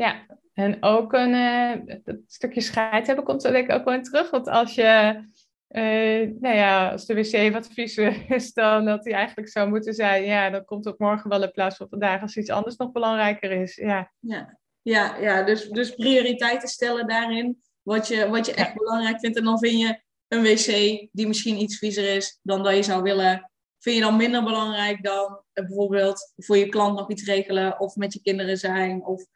[0.00, 4.02] Ja, en ook een uh, stukje scheid hebben komt er denk ik ook wel in
[4.02, 4.30] terug.
[4.30, 5.22] Want als je
[5.68, 9.94] uh, nou ja, als de wc wat viezer is dan dat hij eigenlijk zou moeten
[9.94, 12.92] zijn, ja, dan komt het morgen wel in plaats van vandaag als iets anders nog
[12.92, 13.74] belangrijker is.
[13.74, 19.20] Ja, ja, ja, ja dus, dus prioriteiten stellen daarin, wat je, wat je echt belangrijk
[19.20, 19.36] vindt.
[19.36, 20.66] En dan vind je een wc
[21.12, 25.02] die misschien iets viezer is dan dat je zou willen, vind je dan minder belangrijk
[25.02, 29.04] dan uh, bijvoorbeeld voor je klant nog iets regelen of met je kinderen zijn.
[29.04, 29.26] Of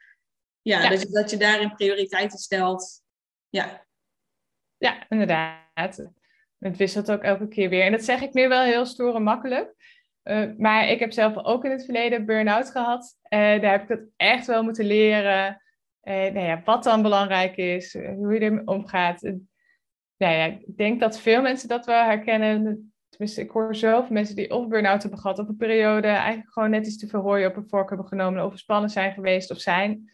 [0.64, 0.88] ja, ja.
[0.88, 3.02] Dus dat je daarin prioriteiten stelt.
[3.48, 3.86] Ja.
[4.76, 6.10] Ja, inderdaad.
[6.58, 7.84] Het wisselt ook elke keer weer.
[7.84, 9.74] En dat zeg ik nu wel heel stoer en makkelijk.
[10.24, 13.18] Uh, maar ik heb zelf ook in het verleden burn-out gehad.
[13.22, 15.62] Uh, daar heb ik het echt wel moeten leren.
[16.02, 19.22] Uh, nou ja, wat dan belangrijk is, hoe je ermee omgaat.
[19.22, 19.38] nou
[20.16, 22.92] ja, ik denk dat veel mensen dat wel herkennen.
[23.08, 26.70] Tenminste, ik hoor zoveel mensen die of burn-out hebben gehad of een periode eigenlijk gewoon
[26.70, 29.58] net iets te veel hooi op een vork hebben genomen, of spannen zijn geweest of
[29.58, 30.13] zijn.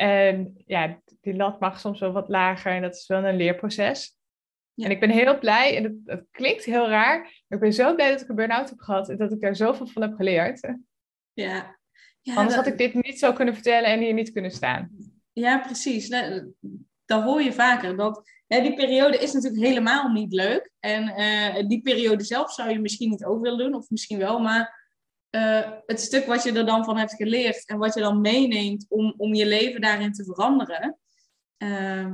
[0.00, 4.16] En ja, die lat mag soms wel wat lager en dat is wel een leerproces.
[4.74, 8.10] En ik ben heel blij, en het, klinkt heel raar, maar ik ben zo blij
[8.10, 10.74] dat ik een burn-out heb gehad en dat ik daar zoveel van heb geleerd.
[11.32, 11.78] Ja,
[12.20, 14.90] Ja, Anders had ik dit niet zo kunnen vertellen en hier niet kunnen staan.
[15.32, 16.08] Ja, precies.
[17.04, 17.96] Dat hoor je vaker.
[17.96, 20.70] Dat, hè, die periode is natuurlijk helemaal niet leuk.
[20.80, 24.38] En uh, die periode zelf zou je misschien niet ook willen doen, of misschien wel.
[24.38, 24.87] Maar
[25.30, 28.86] uh, het stuk wat je er dan van hebt geleerd en wat je dan meeneemt
[28.88, 30.98] om, om je leven daarin te veranderen,
[31.58, 32.12] uh,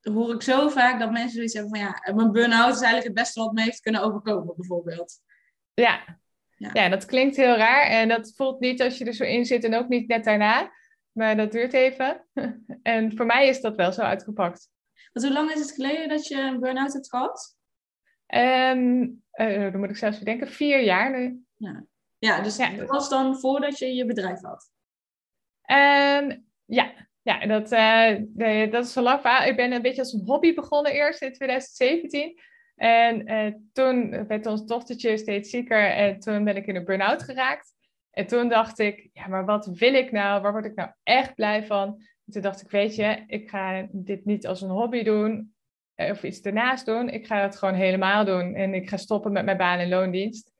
[0.00, 3.14] hoor ik zo vaak dat mensen zoiets hebben van ja, mijn burn-out is eigenlijk het
[3.14, 5.20] beste wat me heeft kunnen overkomen, bijvoorbeeld.
[5.74, 6.18] Ja.
[6.56, 6.70] ja.
[6.72, 6.88] Ja.
[6.88, 9.74] dat klinkt heel raar en dat voelt niet als je er zo in zit en
[9.74, 10.70] ook niet net daarna,
[11.12, 12.26] maar dat duurt even.
[12.82, 14.70] en voor mij is dat wel zo uitgepakt.
[15.12, 17.56] Want hoe lang is het geleden dat je een burn-out hebt gehad?
[18.34, 21.44] Um, uh, dan moet ik zelfs denken, vier jaar nu.
[21.56, 21.84] Ja.
[22.18, 22.70] Ja, dus ja.
[22.70, 24.70] dat was dan voordat je je bedrijf had?
[25.70, 29.44] Um, ja, ja dat, uh, dat is zo lang.
[29.44, 32.40] Ik ben een beetje als een hobby begonnen eerst in 2017.
[32.76, 37.22] En uh, toen werd ons dochtertje steeds zieker en toen ben ik in een burn-out
[37.22, 37.74] geraakt.
[38.10, 40.42] En toen dacht ik, ja, maar wat wil ik nou?
[40.42, 41.88] Waar word ik nou echt blij van?
[42.26, 45.54] En toen dacht ik, weet je, ik ga dit niet als een hobby doen
[45.94, 47.08] eh, of iets ernaast doen.
[47.08, 48.54] Ik ga het gewoon helemaal doen.
[48.54, 50.52] En ik ga stoppen met mijn baan in loondienst.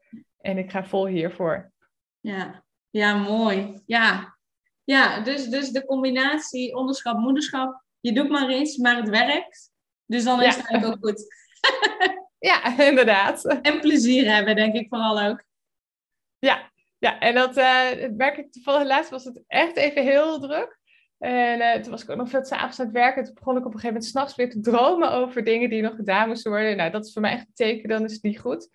[0.47, 1.73] En ik ga vol hiervoor.
[2.21, 3.83] Ja, ja mooi.
[3.87, 4.37] Ja,
[4.85, 7.83] ja dus, dus de combinatie onderschap, moederschap.
[8.01, 9.71] Je doet maar iets, maar het werkt.
[10.05, 11.25] Dus dan is het eigenlijk ook goed.
[12.51, 13.45] ja, inderdaad.
[13.45, 15.45] En plezier hebben, denk ik vooral ook.
[16.39, 20.79] Ja, ja en dat uh, merk ik toevallig laatst was het echt even heel druk.
[21.19, 23.25] En uh, toen was ik ook nog veel s'avonds aan het werken.
[23.25, 25.95] Toen begon ik op een gegeven moment s'nachts weer te dromen over dingen die nog
[25.95, 26.77] gedaan moesten worden.
[26.77, 28.69] Nou, dat is voor mij echt een teken, dan is het niet goed.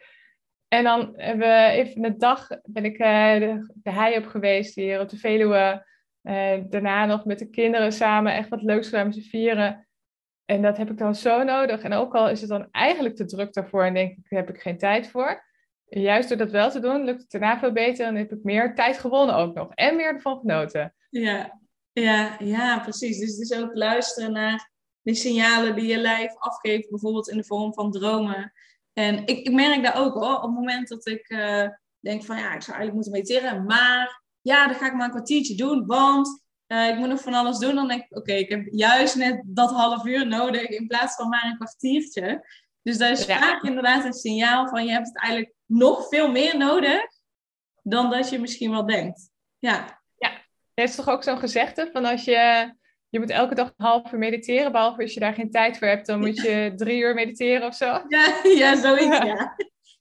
[0.73, 4.75] En dan hebben we even een dag, ben ik uh, de, de hei op geweest
[4.75, 5.85] hier op de Veluwe.
[6.23, 9.87] Uh, daarna nog met de kinderen samen echt wat leuks gedaan met vieren.
[10.45, 11.81] En dat heb ik dan zo nodig.
[11.81, 14.55] En ook al is het dan eigenlijk te druk daarvoor en denk ik, daar heb
[14.55, 15.43] ik geen tijd voor.
[15.85, 18.05] juist door dat wel te doen, lukt het daarna veel beter.
[18.05, 19.73] En heb ik meer tijd gewonnen ook nog.
[19.73, 20.93] En meer ervan genoten.
[21.09, 21.59] Ja,
[21.91, 23.19] ja, ja precies.
[23.19, 26.89] Dus het is ook luisteren naar die signalen die je lijf afgeeft.
[26.89, 28.53] Bijvoorbeeld in de vorm van dromen.
[28.93, 30.35] En ik, ik merk dat ook hoor.
[30.35, 31.67] Op het moment dat ik uh,
[31.99, 33.65] denk van ja, ik zou eigenlijk moeten mediteren.
[33.65, 35.85] Maar ja, dan ga ik maar een kwartiertje doen.
[35.85, 37.75] Want uh, ik moet nog van alles doen.
[37.75, 40.67] Dan denk ik, oké, ik heb juist net dat half uur nodig.
[40.67, 42.45] In plaats van maar een kwartiertje.
[42.81, 46.57] Dus dat is vaak inderdaad een signaal van je hebt het eigenlijk nog veel meer
[46.57, 47.01] nodig.
[47.83, 49.29] Dan dat je misschien wel denkt.
[49.59, 50.01] Ja.
[50.17, 50.31] Ja,
[50.73, 52.73] er is toch ook zo'n gezegde van als je
[53.11, 55.87] je moet elke dag een half uur mediteren, behalve als je daar geen tijd voor
[55.87, 57.85] hebt, dan moet je drie uur mediteren of zo.
[58.07, 59.55] Ja, ja zoiets, ja.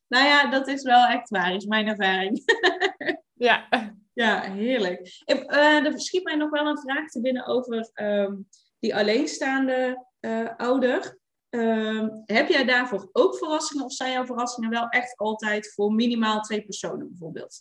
[0.09, 2.43] Nou ja, dat is wel echt waar, is mijn ervaring.
[3.35, 3.69] Ja.
[4.13, 5.23] Ja, heerlijk.
[5.27, 8.35] Uh, er schiet mij nog wel een vraag te binnen over ehm,
[8.79, 11.19] die alleenstaande uh, ouder.
[11.49, 16.41] Ehm, heb jij daarvoor ook verrassingen of zijn jouw verrassingen wel echt altijd voor minimaal
[16.41, 17.61] twee personen bijvoorbeeld?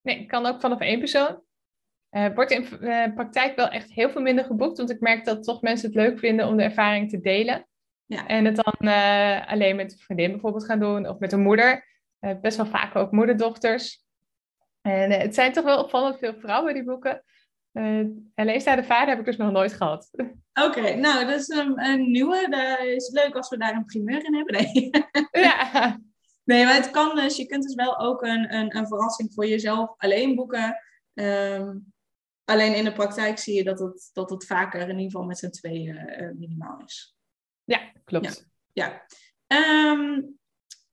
[0.00, 1.42] Nee, kan ook vanaf één persoon.
[2.10, 5.44] Uh, wordt in uh, praktijk wel echt heel veel minder geboekt, want ik merk dat
[5.44, 7.66] toch mensen het leuk vinden om de ervaring te delen.
[8.06, 8.26] Ja.
[8.26, 11.86] En het dan uh, alleen met een vriendin bijvoorbeeld gaan doen of met een moeder.
[12.40, 14.04] best wel vaak ook moederdochters.
[14.80, 17.24] En het zijn toch wel opvallend veel vrouwen die boeken.
[18.34, 20.10] alleen de vader heb ik dus nog nooit gehad.
[20.66, 22.46] Oké, nou dat is een, een nieuwe.
[22.48, 24.54] Dat is leuk als we daar een primeur in hebben.
[24.54, 24.90] Nee.
[25.30, 25.98] ja.
[26.44, 27.36] Nee, maar het kan dus.
[27.36, 30.76] Je kunt dus wel ook een, een, een verrassing voor jezelf alleen boeken.
[31.14, 31.92] Um,
[32.48, 35.38] Alleen in de praktijk zie je dat het, dat het vaker in ieder geval met
[35.38, 37.16] z'n tweeën uh, minimaal is.
[37.64, 38.48] Ja, klopt.
[38.72, 39.04] Ja.
[39.46, 39.92] ja.
[39.92, 40.38] Um,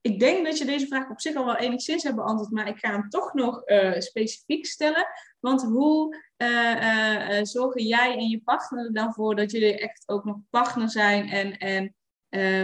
[0.01, 2.77] ik denk dat je deze vraag op zich al wel enigszins hebt beantwoord, maar ik
[2.77, 5.07] ga hem toch nog uh, specifiek stellen.
[5.39, 10.25] Want hoe uh, zorgen jij en je partner er dan voor dat jullie echt ook
[10.25, 11.95] nog partner zijn en, en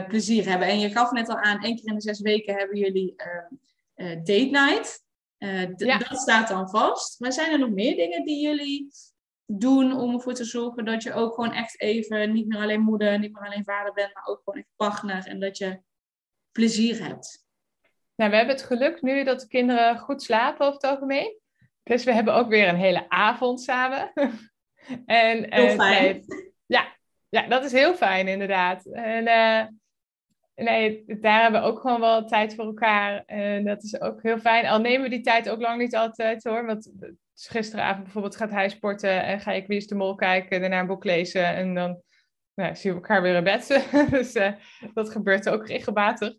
[0.08, 0.68] plezier hebben?
[0.68, 4.16] En je gaf net al aan, één keer in de zes weken hebben jullie ehm,
[4.24, 5.04] date night.
[5.44, 7.20] Uh, Dat staat dan vast.
[7.20, 8.92] Maar zijn er nog meer dingen die jullie
[9.46, 13.20] doen om ervoor te zorgen dat je ook gewoon echt even niet meer alleen moeder,
[13.20, 15.82] niet meer alleen vader bent, maar ook gewoon echt partner en dat je
[16.52, 17.46] plezier hebt?
[18.16, 21.40] Nou, we hebben het geluk nu dat de kinderen goed slapen over het algemeen.
[21.84, 24.12] Dus we hebben ook weer een hele avond samen.
[25.06, 26.26] en, heel fijn.
[26.66, 26.98] ja,
[27.30, 28.86] ja, dat is heel fijn inderdaad.
[28.86, 29.68] En uh,
[30.64, 33.24] nee, daar hebben we ook gewoon wel tijd voor elkaar.
[33.26, 34.66] En dat is ook heel fijn.
[34.66, 36.66] Al nemen we die tijd ook lang niet altijd hoor.
[36.66, 36.92] Want
[37.34, 40.88] gisteravond bijvoorbeeld gaat hij sporten en ga ik Wie is de Mol kijken, daarna een
[40.88, 42.02] boek lezen en dan
[42.54, 43.88] nou, zien we elkaar weer in bed.
[44.10, 44.52] dus uh,
[44.94, 46.34] dat gebeurt ook regelmatig.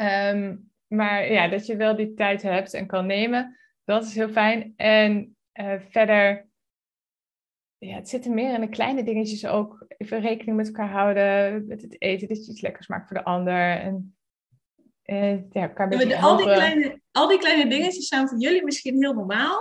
[0.00, 4.28] Um, maar ja, dat je wel die tijd hebt en kan nemen, dat is heel
[4.28, 4.72] fijn.
[4.76, 6.48] En uh, verder
[7.86, 9.84] ja, het zit er meer in de kleine dingetjes ook.
[9.88, 13.24] Even rekening met elkaar houden, met het eten, dat je iets lekkers maakt voor de
[13.24, 13.80] ander.
[13.80, 14.16] En,
[15.50, 15.90] ja, elkaar
[16.20, 19.60] al, die kleine, al die kleine dingetjes zijn voor jullie misschien heel normaal.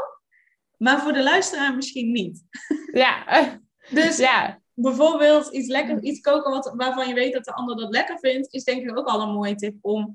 [0.78, 2.44] maar voor de luisteraar misschien niet.
[2.92, 3.24] Ja,
[3.90, 7.90] Dus ja, bijvoorbeeld iets, lekker, iets koken wat, waarvan je weet dat de ander dat
[7.90, 10.14] lekker vindt, is denk ik ook al een mooie tip om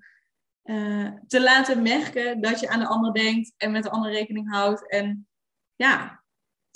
[0.62, 4.51] eh, te laten merken dat je aan de ander denkt en met de ander rekening
[4.51, 4.90] houdt.
[4.90, 5.29] En
[5.75, 6.25] ja,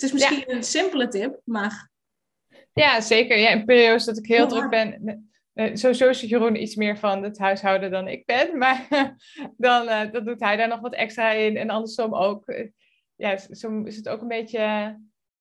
[0.01, 1.89] het is misschien een simpele tip, maar
[2.73, 3.37] ja, zeker.
[3.37, 5.29] Ja, in periodes dat ik heel druk ben.
[5.53, 8.57] eh, Sowieso is Jeroen iets meer van het huishouden dan ik ben.
[8.57, 8.87] Maar
[9.57, 11.57] dan, eh, dan doet hij daar nog wat extra in.
[11.57, 12.47] En andersom ook.
[12.47, 12.67] eh,
[13.15, 14.59] Ja, zo is het ook een beetje...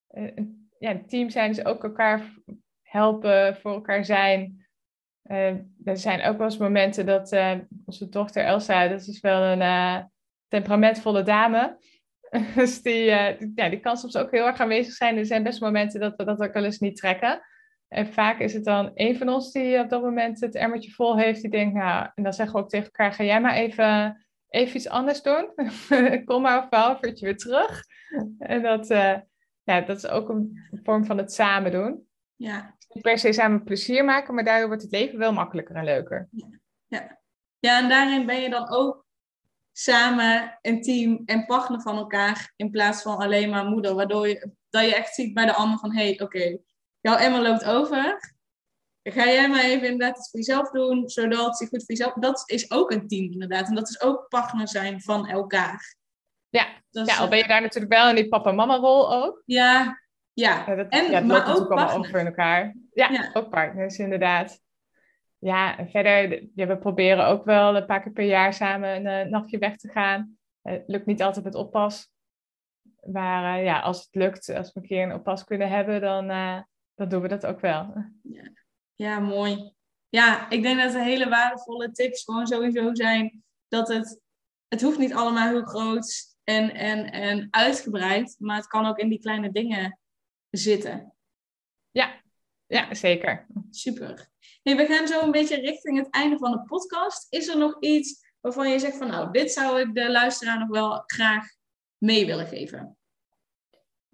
[0.08, 0.36] eh,
[0.78, 2.34] ja, een team zijn, dus ook elkaar
[2.82, 4.66] helpen, voor elkaar zijn.
[5.22, 9.42] Eh, er zijn ook wel eens momenten dat eh, onze dochter Elsa, dat is wel
[9.42, 9.96] een eh,
[10.48, 11.78] temperamentvolle dame.
[12.56, 15.16] dus die, eh, die- ja, die kan soms ook heel erg aanwezig zijn.
[15.16, 17.40] Er zijn best momenten dat we dat ook wel eens niet trekken.
[17.88, 21.18] En vaak is het dan een van ons die op dat moment het emmertje vol
[21.18, 21.40] heeft.
[21.40, 24.76] Die denkt, nou, en dan zeggen we ook tegen elkaar, ga jij maar even, even
[24.76, 25.50] iets anders doen.
[26.24, 27.84] Kom maar over een half uurtje weer terug.
[28.38, 29.16] En dat, eh,
[29.62, 32.06] ja, dat is ook een vorm van het samen doen.
[32.36, 32.78] ja.
[32.92, 36.28] Niet per se samen plezier maken, maar daardoor wordt het leven wel makkelijker en leuker.
[37.58, 39.06] Ja, en daarin ben je dan ook
[39.82, 43.94] samen een team en partner van elkaar in plaats van alleen maar moeder.
[43.94, 46.58] Waardoor je, dat je echt ziet bij de ander van, hé, hey, oké,
[47.00, 48.18] jouw emmer loopt over.
[49.02, 52.12] Ga jij maar even inderdaad iets voor jezelf doen, zodat je goed voor jezelf...
[52.14, 53.68] Dat is ook een team inderdaad.
[53.68, 55.96] En dat is ook partner zijn van elkaar.
[56.48, 59.42] Ja, Dat is, ja al ben je daar natuurlijk wel in die papa-mama rol ook.
[59.44, 60.00] ja,
[60.32, 60.64] ja.
[60.66, 61.98] Ja, dat, En- ja, het maar ook allemaal partner.
[61.98, 62.74] over in elkaar.
[62.92, 63.30] Ja, Ja.
[63.32, 64.60] ook partners inderdaad.
[65.40, 69.30] Ja, verder, ja, we proberen ook wel een paar keer per jaar samen een eh,
[69.30, 70.38] nachtje weg te gaan.
[70.62, 72.10] Het lukt niet altijd met oppas.
[73.12, 76.30] Maar eh, ja, als het lukt, als we een keer een oppas kunnen hebben, dan,
[76.30, 76.62] eh,
[76.94, 77.94] dan doen we dat ook wel.
[78.94, 79.72] Ja, mooi.
[80.08, 84.20] Ja, ik denk dat de hele waardevolle tips gewoon sowieso zijn dat het,
[84.68, 89.08] het hoeft niet allemaal heel groot en, en, en uitgebreid, maar het kan ook in
[89.08, 89.98] die kleine dingen
[90.50, 91.14] zitten.
[92.70, 93.46] Ja, zeker.
[93.70, 94.30] Super.
[94.62, 97.32] Hey, we gaan zo een beetje richting het einde van de podcast.
[97.32, 100.68] Is er nog iets waarvan je zegt van nou, dit zou ik de luisteraar nog
[100.68, 101.46] wel graag
[101.98, 102.96] mee willen geven?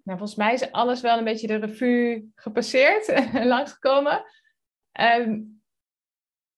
[0.03, 4.23] Nou, volgens mij is alles wel een beetje de revue gepasseerd en langsgekomen.
[4.91, 5.41] Ehm,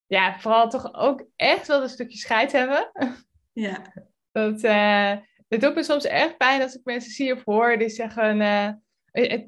[0.06, 2.92] ja, vooral toch ook echt wel een stukje scheid hebben.
[3.54, 3.94] Ja,
[4.32, 7.90] Dat, eh het doet me soms erg pijn als ik mensen zie of hoor die
[7.90, 8.42] zeggen...
[8.42, 8.72] eh,
[9.12, 9.48] het-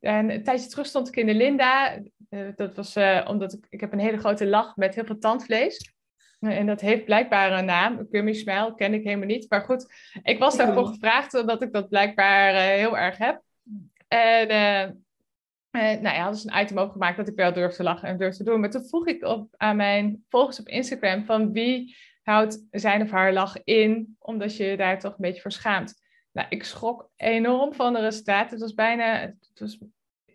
[0.00, 1.98] en een tijdje terug stond ik in de Linda.
[2.28, 5.18] Eh, dat was eh, omdat ik, ik heb een hele grote lach met heel veel
[5.18, 5.94] tandvlees.
[6.40, 8.06] Eh, En dat heeft blijkbaar een naam.
[8.10, 9.50] Gummy Smile ken ik helemaal niet.
[9.50, 13.42] Maar goed, ik was daarvoor gevraagd omdat ik dat blijkbaar heel erg heb.
[14.08, 14.48] En
[15.70, 18.34] nou ja, hadden ze een item opgemaakt dat ik wel durf te lachen en durf
[18.36, 18.60] te doen.
[18.60, 23.10] Maar toen vroeg ik op, aan mijn volgers op Instagram van wie houdt zijn of
[23.10, 26.05] haar lach in, omdat je je daar toch een beetje voor schaamt.
[26.36, 28.50] Nou, ik schrok enorm van de resultaten.
[28.50, 29.78] Het was bijna, het was,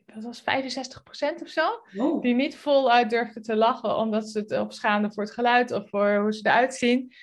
[0.05, 2.21] dat was 65% of zo, wow.
[2.21, 5.89] die niet voluit durfden te lachen, omdat ze het op schaamden voor het geluid of
[5.89, 7.13] voor hoe ze eruit zien.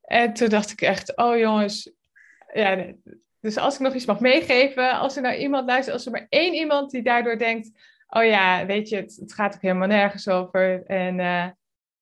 [0.00, 1.92] En toen dacht ik echt, oh jongens,
[2.52, 2.92] ja,
[3.40, 6.26] dus als ik nog iets mag meegeven, als er nou iemand luistert, als er maar
[6.28, 7.70] één iemand die daardoor denkt,
[8.08, 10.86] oh ja, weet je, het, het gaat ook helemaal nergens over.
[10.86, 11.48] En eh,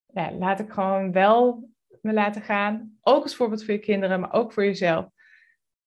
[0.07, 1.69] ja, laat ik gewoon wel
[2.01, 2.99] me laten gaan.
[3.01, 5.07] Ook als voorbeeld voor je kinderen, maar ook voor jezelf.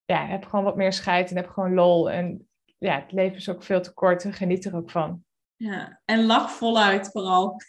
[0.05, 2.11] Ja, heb gewoon wat meer scheid en heb gewoon lol.
[2.11, 5.23] En ja, het leven is ook veel te kort en geniet er ook van.
[5.55, 7.61] Ja, en lach voluit vooral.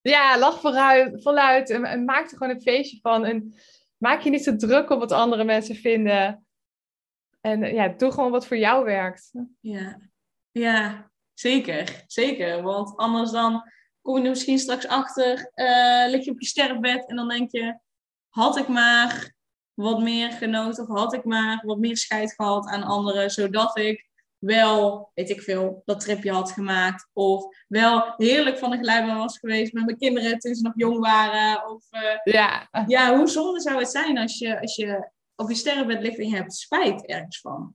[0.00, 3.24] Ja, lach vooruit, voluit en, en maak er gewoon een feestje van.
[3.24, 3.54] En
[3.96, 6.46] maak je niet zo druk op wat andere mensen vinden.
[7.40, 9.32] En ja, doe gewoon wat voor jou werkt.
[9.60, 9.98] Ja,
[10.50, 12.04] ja zeker.
[12.06, 12.62] Zeker.
[12.62, 17.08] Want anders dan kom je er misschien straks achter, eh, lig je op je sterfbed
[17.08, 17.78] en dan denk je,
[18.28, 19.34] had ik maar
[19.82, 24.10] wat meer genoten of had ik maar wat meer scheid gehad aan anderen, zodat ik
[24.38, 27.08] wel, weet ik veel, dat tripje had gemaakt.
[27.12, 30.98] Of wel heerlijk van de glijbaan was geweest met mijn kinderen toen ze nog jong
[30.98, 31.70] waren.
[31.70, 35.54] Of eh, Ja, ja, hoe zonde zou het zijn als je, als je op je
[35.54, 37.74] sterrenbed ligt en je hebt spijt ergens van.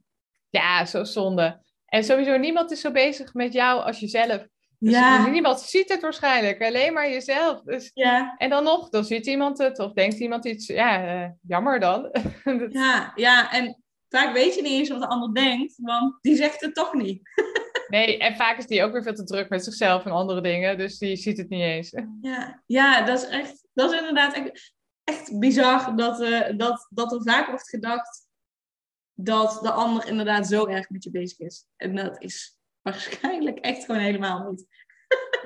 [0.49, 1.65] ja, zo zonde.
[1.85, 4.47] En sowieso niemand is zo bezig met jou als jezelf.
[4.79, 7.61] Dus Ja, Niemand ziet het waarschijnlijk, alleen maar jezelf.
[7.61, 10.67] Dus, ja, en dan nog, dan ziet iemand het of denkt iemand iets.
[10.67, 12.11] Ja, eh, jammer dan.
[12.69, 13.51] Ja, ja.
[13.51, 16.93] En vaak weet je niet eens wat de ander denkt, want die zegt het toch
[16.93, 17.21] niet.
[17.87, 20.77] Nee, en vaak is die ook weer veel te druk met zichzelf en andere dingen.
[20.77, 21.93] Dus die ziet het niet eens.
[22.21, 24.73] Ja, ja dat is echt, dat is inderdaad echt,
[25.03, 28.27] echt bizar dat, eh, dat, dat er vaak wordt gedacht
[29.13, 31.65] dat de ander inderdaad zo erg met je bezig is.
[31.75, 32.56] En dat is
[32.91, 34.65] waarschijnlijk echt gewoon helemaal niet.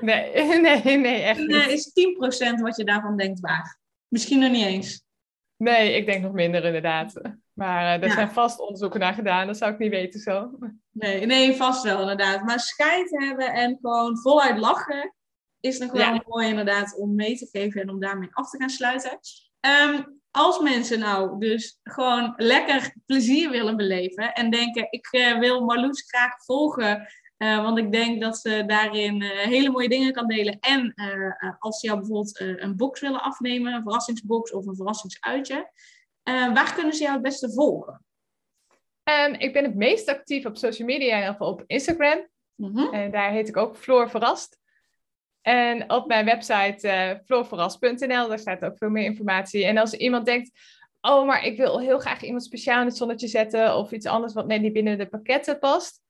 [0.00, 1.94] Nee, nee, nee, echt En, eh, niet.
[1.94, 3.78] is 10% wat je daarvan denkt waar.
[4.08, 5.04] Misschien nog niet eens.
[5.56, 7.20] Nee, ik denk nog minder inderdaad.
[7.52, 10.50] Maar uh, er zijn vast onderzoeken naar gedaan, dat zou ik niet weten zo.
[10.90, 12.44] Nee, nee, vast wel inderdaad.
[12.44, 15.14] Maar scheid hebben en gewoon voluit lachen
[15.60, 18.70] is nog wel mooi inderdaad om mee te geven en om daarmee af te gaan
[18.70, 19.18] sluiten.
[19.60, 25.64] Ehm, als mensen nou dus gewoon lekker plezier willen beleven en denken, ik uh, wil
[25.64, 27.08] Marloes graag volgen,
[27.42, 30.58] uh, want ik denk dat ze daarin uh, hele mooie dingen kan delen.
[30.60, 30.94] En
[31.58, 35.70] als ze jou bijvoorbeeld een box willen afnemen, een verrassingsbox of een verrassingsuitje,
[36.24, 38.04] waar kunnen ze jou het beste volgen?
[39.04, 42.28] Um, ik ben het meest actief op social media, geval op Instagram.
[42.54, 42.92] Mm -hmm.
[42.92, 44.60] En daar heet ik ook Floor Verrast.
[45.42, 49.64] En op mijn website floorverras.nl, daar staat ook veel meer informatie.
[49.64, 50.50] En als iemand denkt,
[51.00, 54.32] oh, maar ik wil heel graag iemand speciaal in het zonnetje zetten of iets anders
[54.32, 56.00] wat net niet binnen de pakketten past.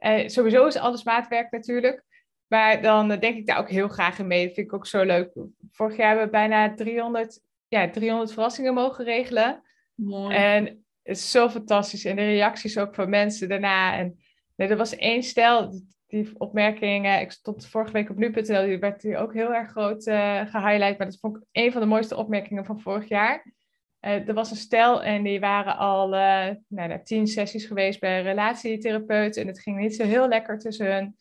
[0.00, 2.04] Uh, sowieso is alles maatwerk natuurlijk.
[2.46, 4.46] Maar dan denk ik daar ook heel graag in mee.
[4.46, 5.30] Dat vind ik ook zo leuk.
[5.70, 9.62] Vorig jaar hebben we bijna 300, ja, 300 verrassingen mogen regelen.
[9.94, 10.34] Mooi.
[10.34, 10.64] En
[11.02, 12.04] het is zo fantastisch.
[12.04, 13.96] En de reacties ook van mensen daarna.
[13.96, 14.18] En
[14.56, 19.02] nee, er was één stel, die opmerking, ik stond vorige week op nu.nl, die werd
[19.02, 20.98] hier ook heel erg groot uh, gehighlight.
[20.98, 23.52] Maar dat vond ik een van de mooiste opmerkingen van vorig jaar.
[24.00, 28.18] Uh, er was een stel en die waren al uh, nou, tien sessies geweest bij
[28.18, 29.36] een relatietherapeut.
[29.36, 31.16] En het ging niet zo heel lekker tussen hun.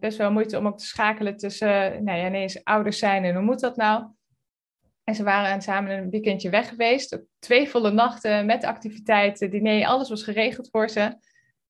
[0.00, 3.44] best wel moeite om ook te schakelen tussen, nou ja, ineens ouders zijn en hoe
[3.44, 4.04] moet dat nou?
[5.04, 7.20] En ze waren samen een weekendje weg geweest.
[7.38, 11.18] Twee volle nachten met activiteiten, diner, alles was geregeld voor ze.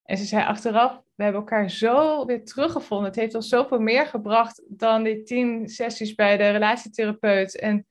[0.05, 3.07] En ze zei achteraf, we hebben elkaar zo weer teruggevonden.
[3.07, 7.59] Het heeft ons zoveel meer gebracht dan die tien sessies bij de relatietherapeut.
[7.59, 7.87] En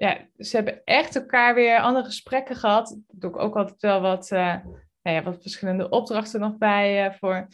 [0.00, 2.88] ja, ze hebben echt elkaar weer andere gesprekken gehad.
[2.88, 4.54] Daar doe ik ook altijd wel wat, uh,
[5.02, 7.46] nou ja, wat verschillende opdrachten nog bij uh, voor.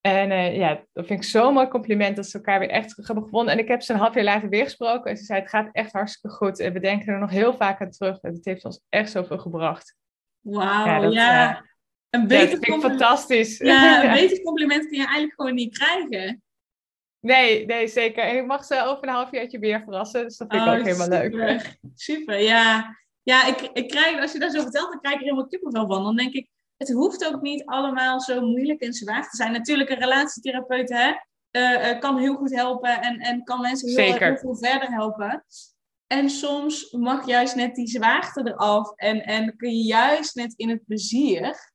[0.00, 3.24] En uh, ja, dat vind ik zo'n mooi compliment dat ze elkaar weer echt hebben
[3.24, 3.52] gevonden.
[3.52, 5.10] En ik heb ze een half jaar later weer gesproken.
[5.10, 6.60] En ze zei, het gaat echt hartstikke goed.
[6.60, 8.20] En we denken er nog heel vaak aan terug.
[8.20, 9.96] En het heeft ons echt zoveel gebracht.
[10.40, 11.10] Wauw, ja.
[11.10, 11.64] ja
[12.10, 13.58] een beter ja, fantastisch.
[13.58, 16.42] Ja, een beter compliment kun je eigenlijk gewoon niet krijgen.
[17.24, 18.24] Nee, nee, zeker.
[18.24, 20.22] En ik mag ze over een halfjaartje weer verrassen.
[20.22, 21.30] Dus dat vind ik oh, ook helemaal super.
[21.30, 21.78] leuk.
[21.94, 22.96] Super, ja.
[23.22, 25.86] Ja, ik, ik krijg, als je dat zo vertelt, dan krijg ik er helemaal kippenvel
[25.86, 26.02] van.
[26.02, 29.52] Dan denk ik, het hoeft ook niet allemaal zo moeilijk en zwaar te zijn.
[29.52, 31.12] Natuurlijk, een relatietherapeut hè,
[31.50, 35.44] uh, kan heel goed helpen en, en kan mensen heel, heel veel verder helpen.
[36.06, 40.68] En soms mag juist net die zwaarte eraf en, en kun je juist net in
[40.68, 41.72] het plezier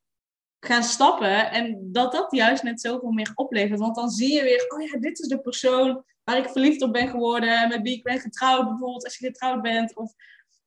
[0.60, 1.50] gaan stappen.
[1.50, 3.80] En dat dat juist net zoveel meer oplevert.
[3.80, 6.92] Want dan zie je weer, oh ja, dit is de persoon waar ik verliefd op
[6.92, 7.68] ben geworden.
[7.68, 9.96] Met wie ik ben getrouwd bijvoorbeeld, als je getrouwd bent.
[9.96, 10.12] Of,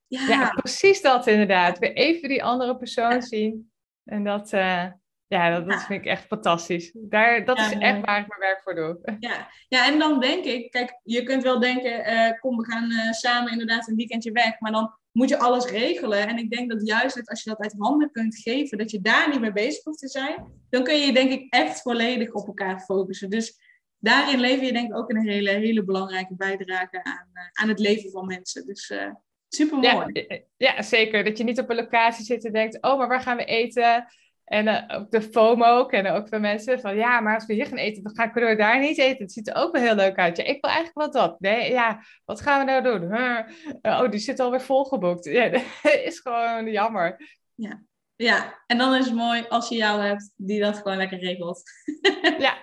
[0.07, 0.27] ja.
[0.27, 1.79] ja precies dat inderdaad.
[1.79, 3.71] Weer even die andere persoon zien.
[4.03, 4.85] En dat, uh,
[5.27, 6.91] ja, dat, dat vind ik echt fantastisch.
[6.93, 9.17] Daar, dat is echt waar ik mijn werk voor doe.
[9.19, 9.47] Ja.
[9.67, 13.11] ja, en dan denk ik, kijk, je kunt wel denken, uh, kom, we gaan uh,
[13.11, 14.59] samen inderdaad een weekendje weg.
[14.59, 16.27] Maar dan moet je alles regelen.
[16.27, 19.29] En ik denk dat juist als je dat uit handen kunt geven, dat je daar
[19.29, 22.79] niet mee bezig hoeft te zijn, dan kun je denk ik echt volledig op elkaar
[22.79, 23.29] focussen.
[23.29, 23.59] Dus
[23.97, 27.79] daarin lever je denk ik ook een hele, hele belangrijke bijdrage aan, uh, aan het
[27.79, 28.65] leven van mensen.
[28.65, 29.13] Dus uh,
[29.47, 30.25] super mooi.
[30.27, 31.23] Ja, ja, zeker.
[31.23, 34.05] Dat je niet op een locatie zit en denkt, oh, maar waar gaan we eten?
[34.45, 37.65] En uh, ook de FOMO kennen ook veel mensen van ja, maar als we hier
[37.65, 39.23] gaan eten, dan ga ik door daar niet eten.
[39.23, 40.37] Het ziet er ook wel heel leuk uit.
[40.37, 41.39] Ja, ik wil eigenlijk wat dat.
[41.39, 43.15] Nee, ja, wat gaan we nou doen?
[43.15, 43.39] Huh?
[43.81, 45.25] oh, die zit alweer volgeboekt.
[45.25, 45.63] Ja, dat
[46.03, 47.37] is gewoon jammer.
[47.55, 47.83] Ja.
[48.15, 51.61] ja, en dan is het mooi als je jou hebt die dat gewoon lekker regelt.
[52.37, 52.57] ja.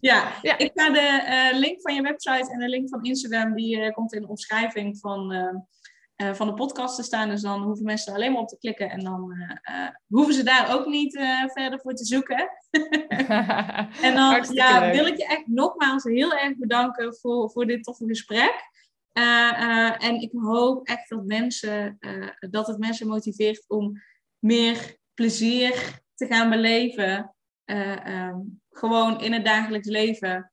[0.00, 0.32] ja.
[0.42, 3.76] ja, ik ga de uh, link van je website en de link van Instagram, die
[3.76, 5.32] uh, komt in de omschrijving van
[6.16, 7.28] uh, van de podcast te staan.
[7.28, 10.42] Dus dan hoeven mensen er alleen maar op te klikken en dan uh, hoeven ze
[10.42, 11.12] daar ook niet
[11.52, 12.50] verder voor te zoeken.
[14.06, 18.06] en dan ja, wil ik je echt nogmaals heel erg bedanken voor, voor dit toffe
[18.06, 18.54] gesprek.
[19.98, 21.98] en ik hoop echt dat, mensen,
[22.50, 24.02] dat het mensen motiveert om
[24.38, 27.34] meer plezier te gaan beleven.
[27.64, 30.52] Um, gewoon in het dagelijks leven.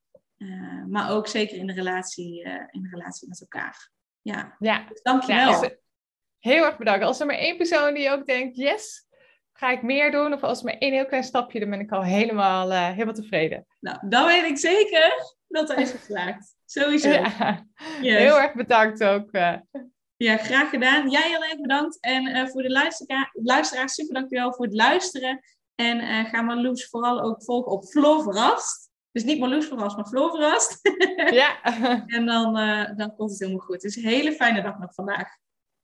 [0.88, 3.92] maar ook zeker in de relatie, in de relatie met elkaar.
[4.22, 4.86] Ja, ja.
[4.90, 5.64] Dus dankjewel.
[5.64, 5.70] Ja,
[6.40, 7.06] heel erg bedankt.
[7.06, 9.08] Als er maar één persoon die ook denkt, yes,
[9.54, 10.34] ga ik meer doen?
[10.34, 13.14] Of als er maar één heel klein stapje, dan ben ik al helemaal, uh, helemaal
[13.14, 13.66] tevreden.
[13.80, 16.56] Nou, dan weet ik zeker dat er is geslaagd.
[16.66, 17.10] Sowieso.
[17.10, 17.66] Ja.
[18.02, 18.18] Yes.
[18.18, 19.32] Heel erg bedankt ook.
[19.32, 19.56] Uh.
[20.18, 21.10] Ja, graag gedaan.
[21.10, 22.00] Jij heel erg bedankt.
[22.00, 25.42] En uh, voor de luisteraars, luisteraars, super dankjewel voor het luisteren.
[25.76, 28.91] En ga maar Loes vooral ook volgen op Floor Verrast.
[29.12, 30.80] Dus niet Marloes verrast, maar Floor verrast.
[31.42, 31.64] ja.
[32.16, 33.82] en dan, uh, dan komt het helemaal goed.
[33.82, 35.38] Dus een hele fijne dag nog vandaag.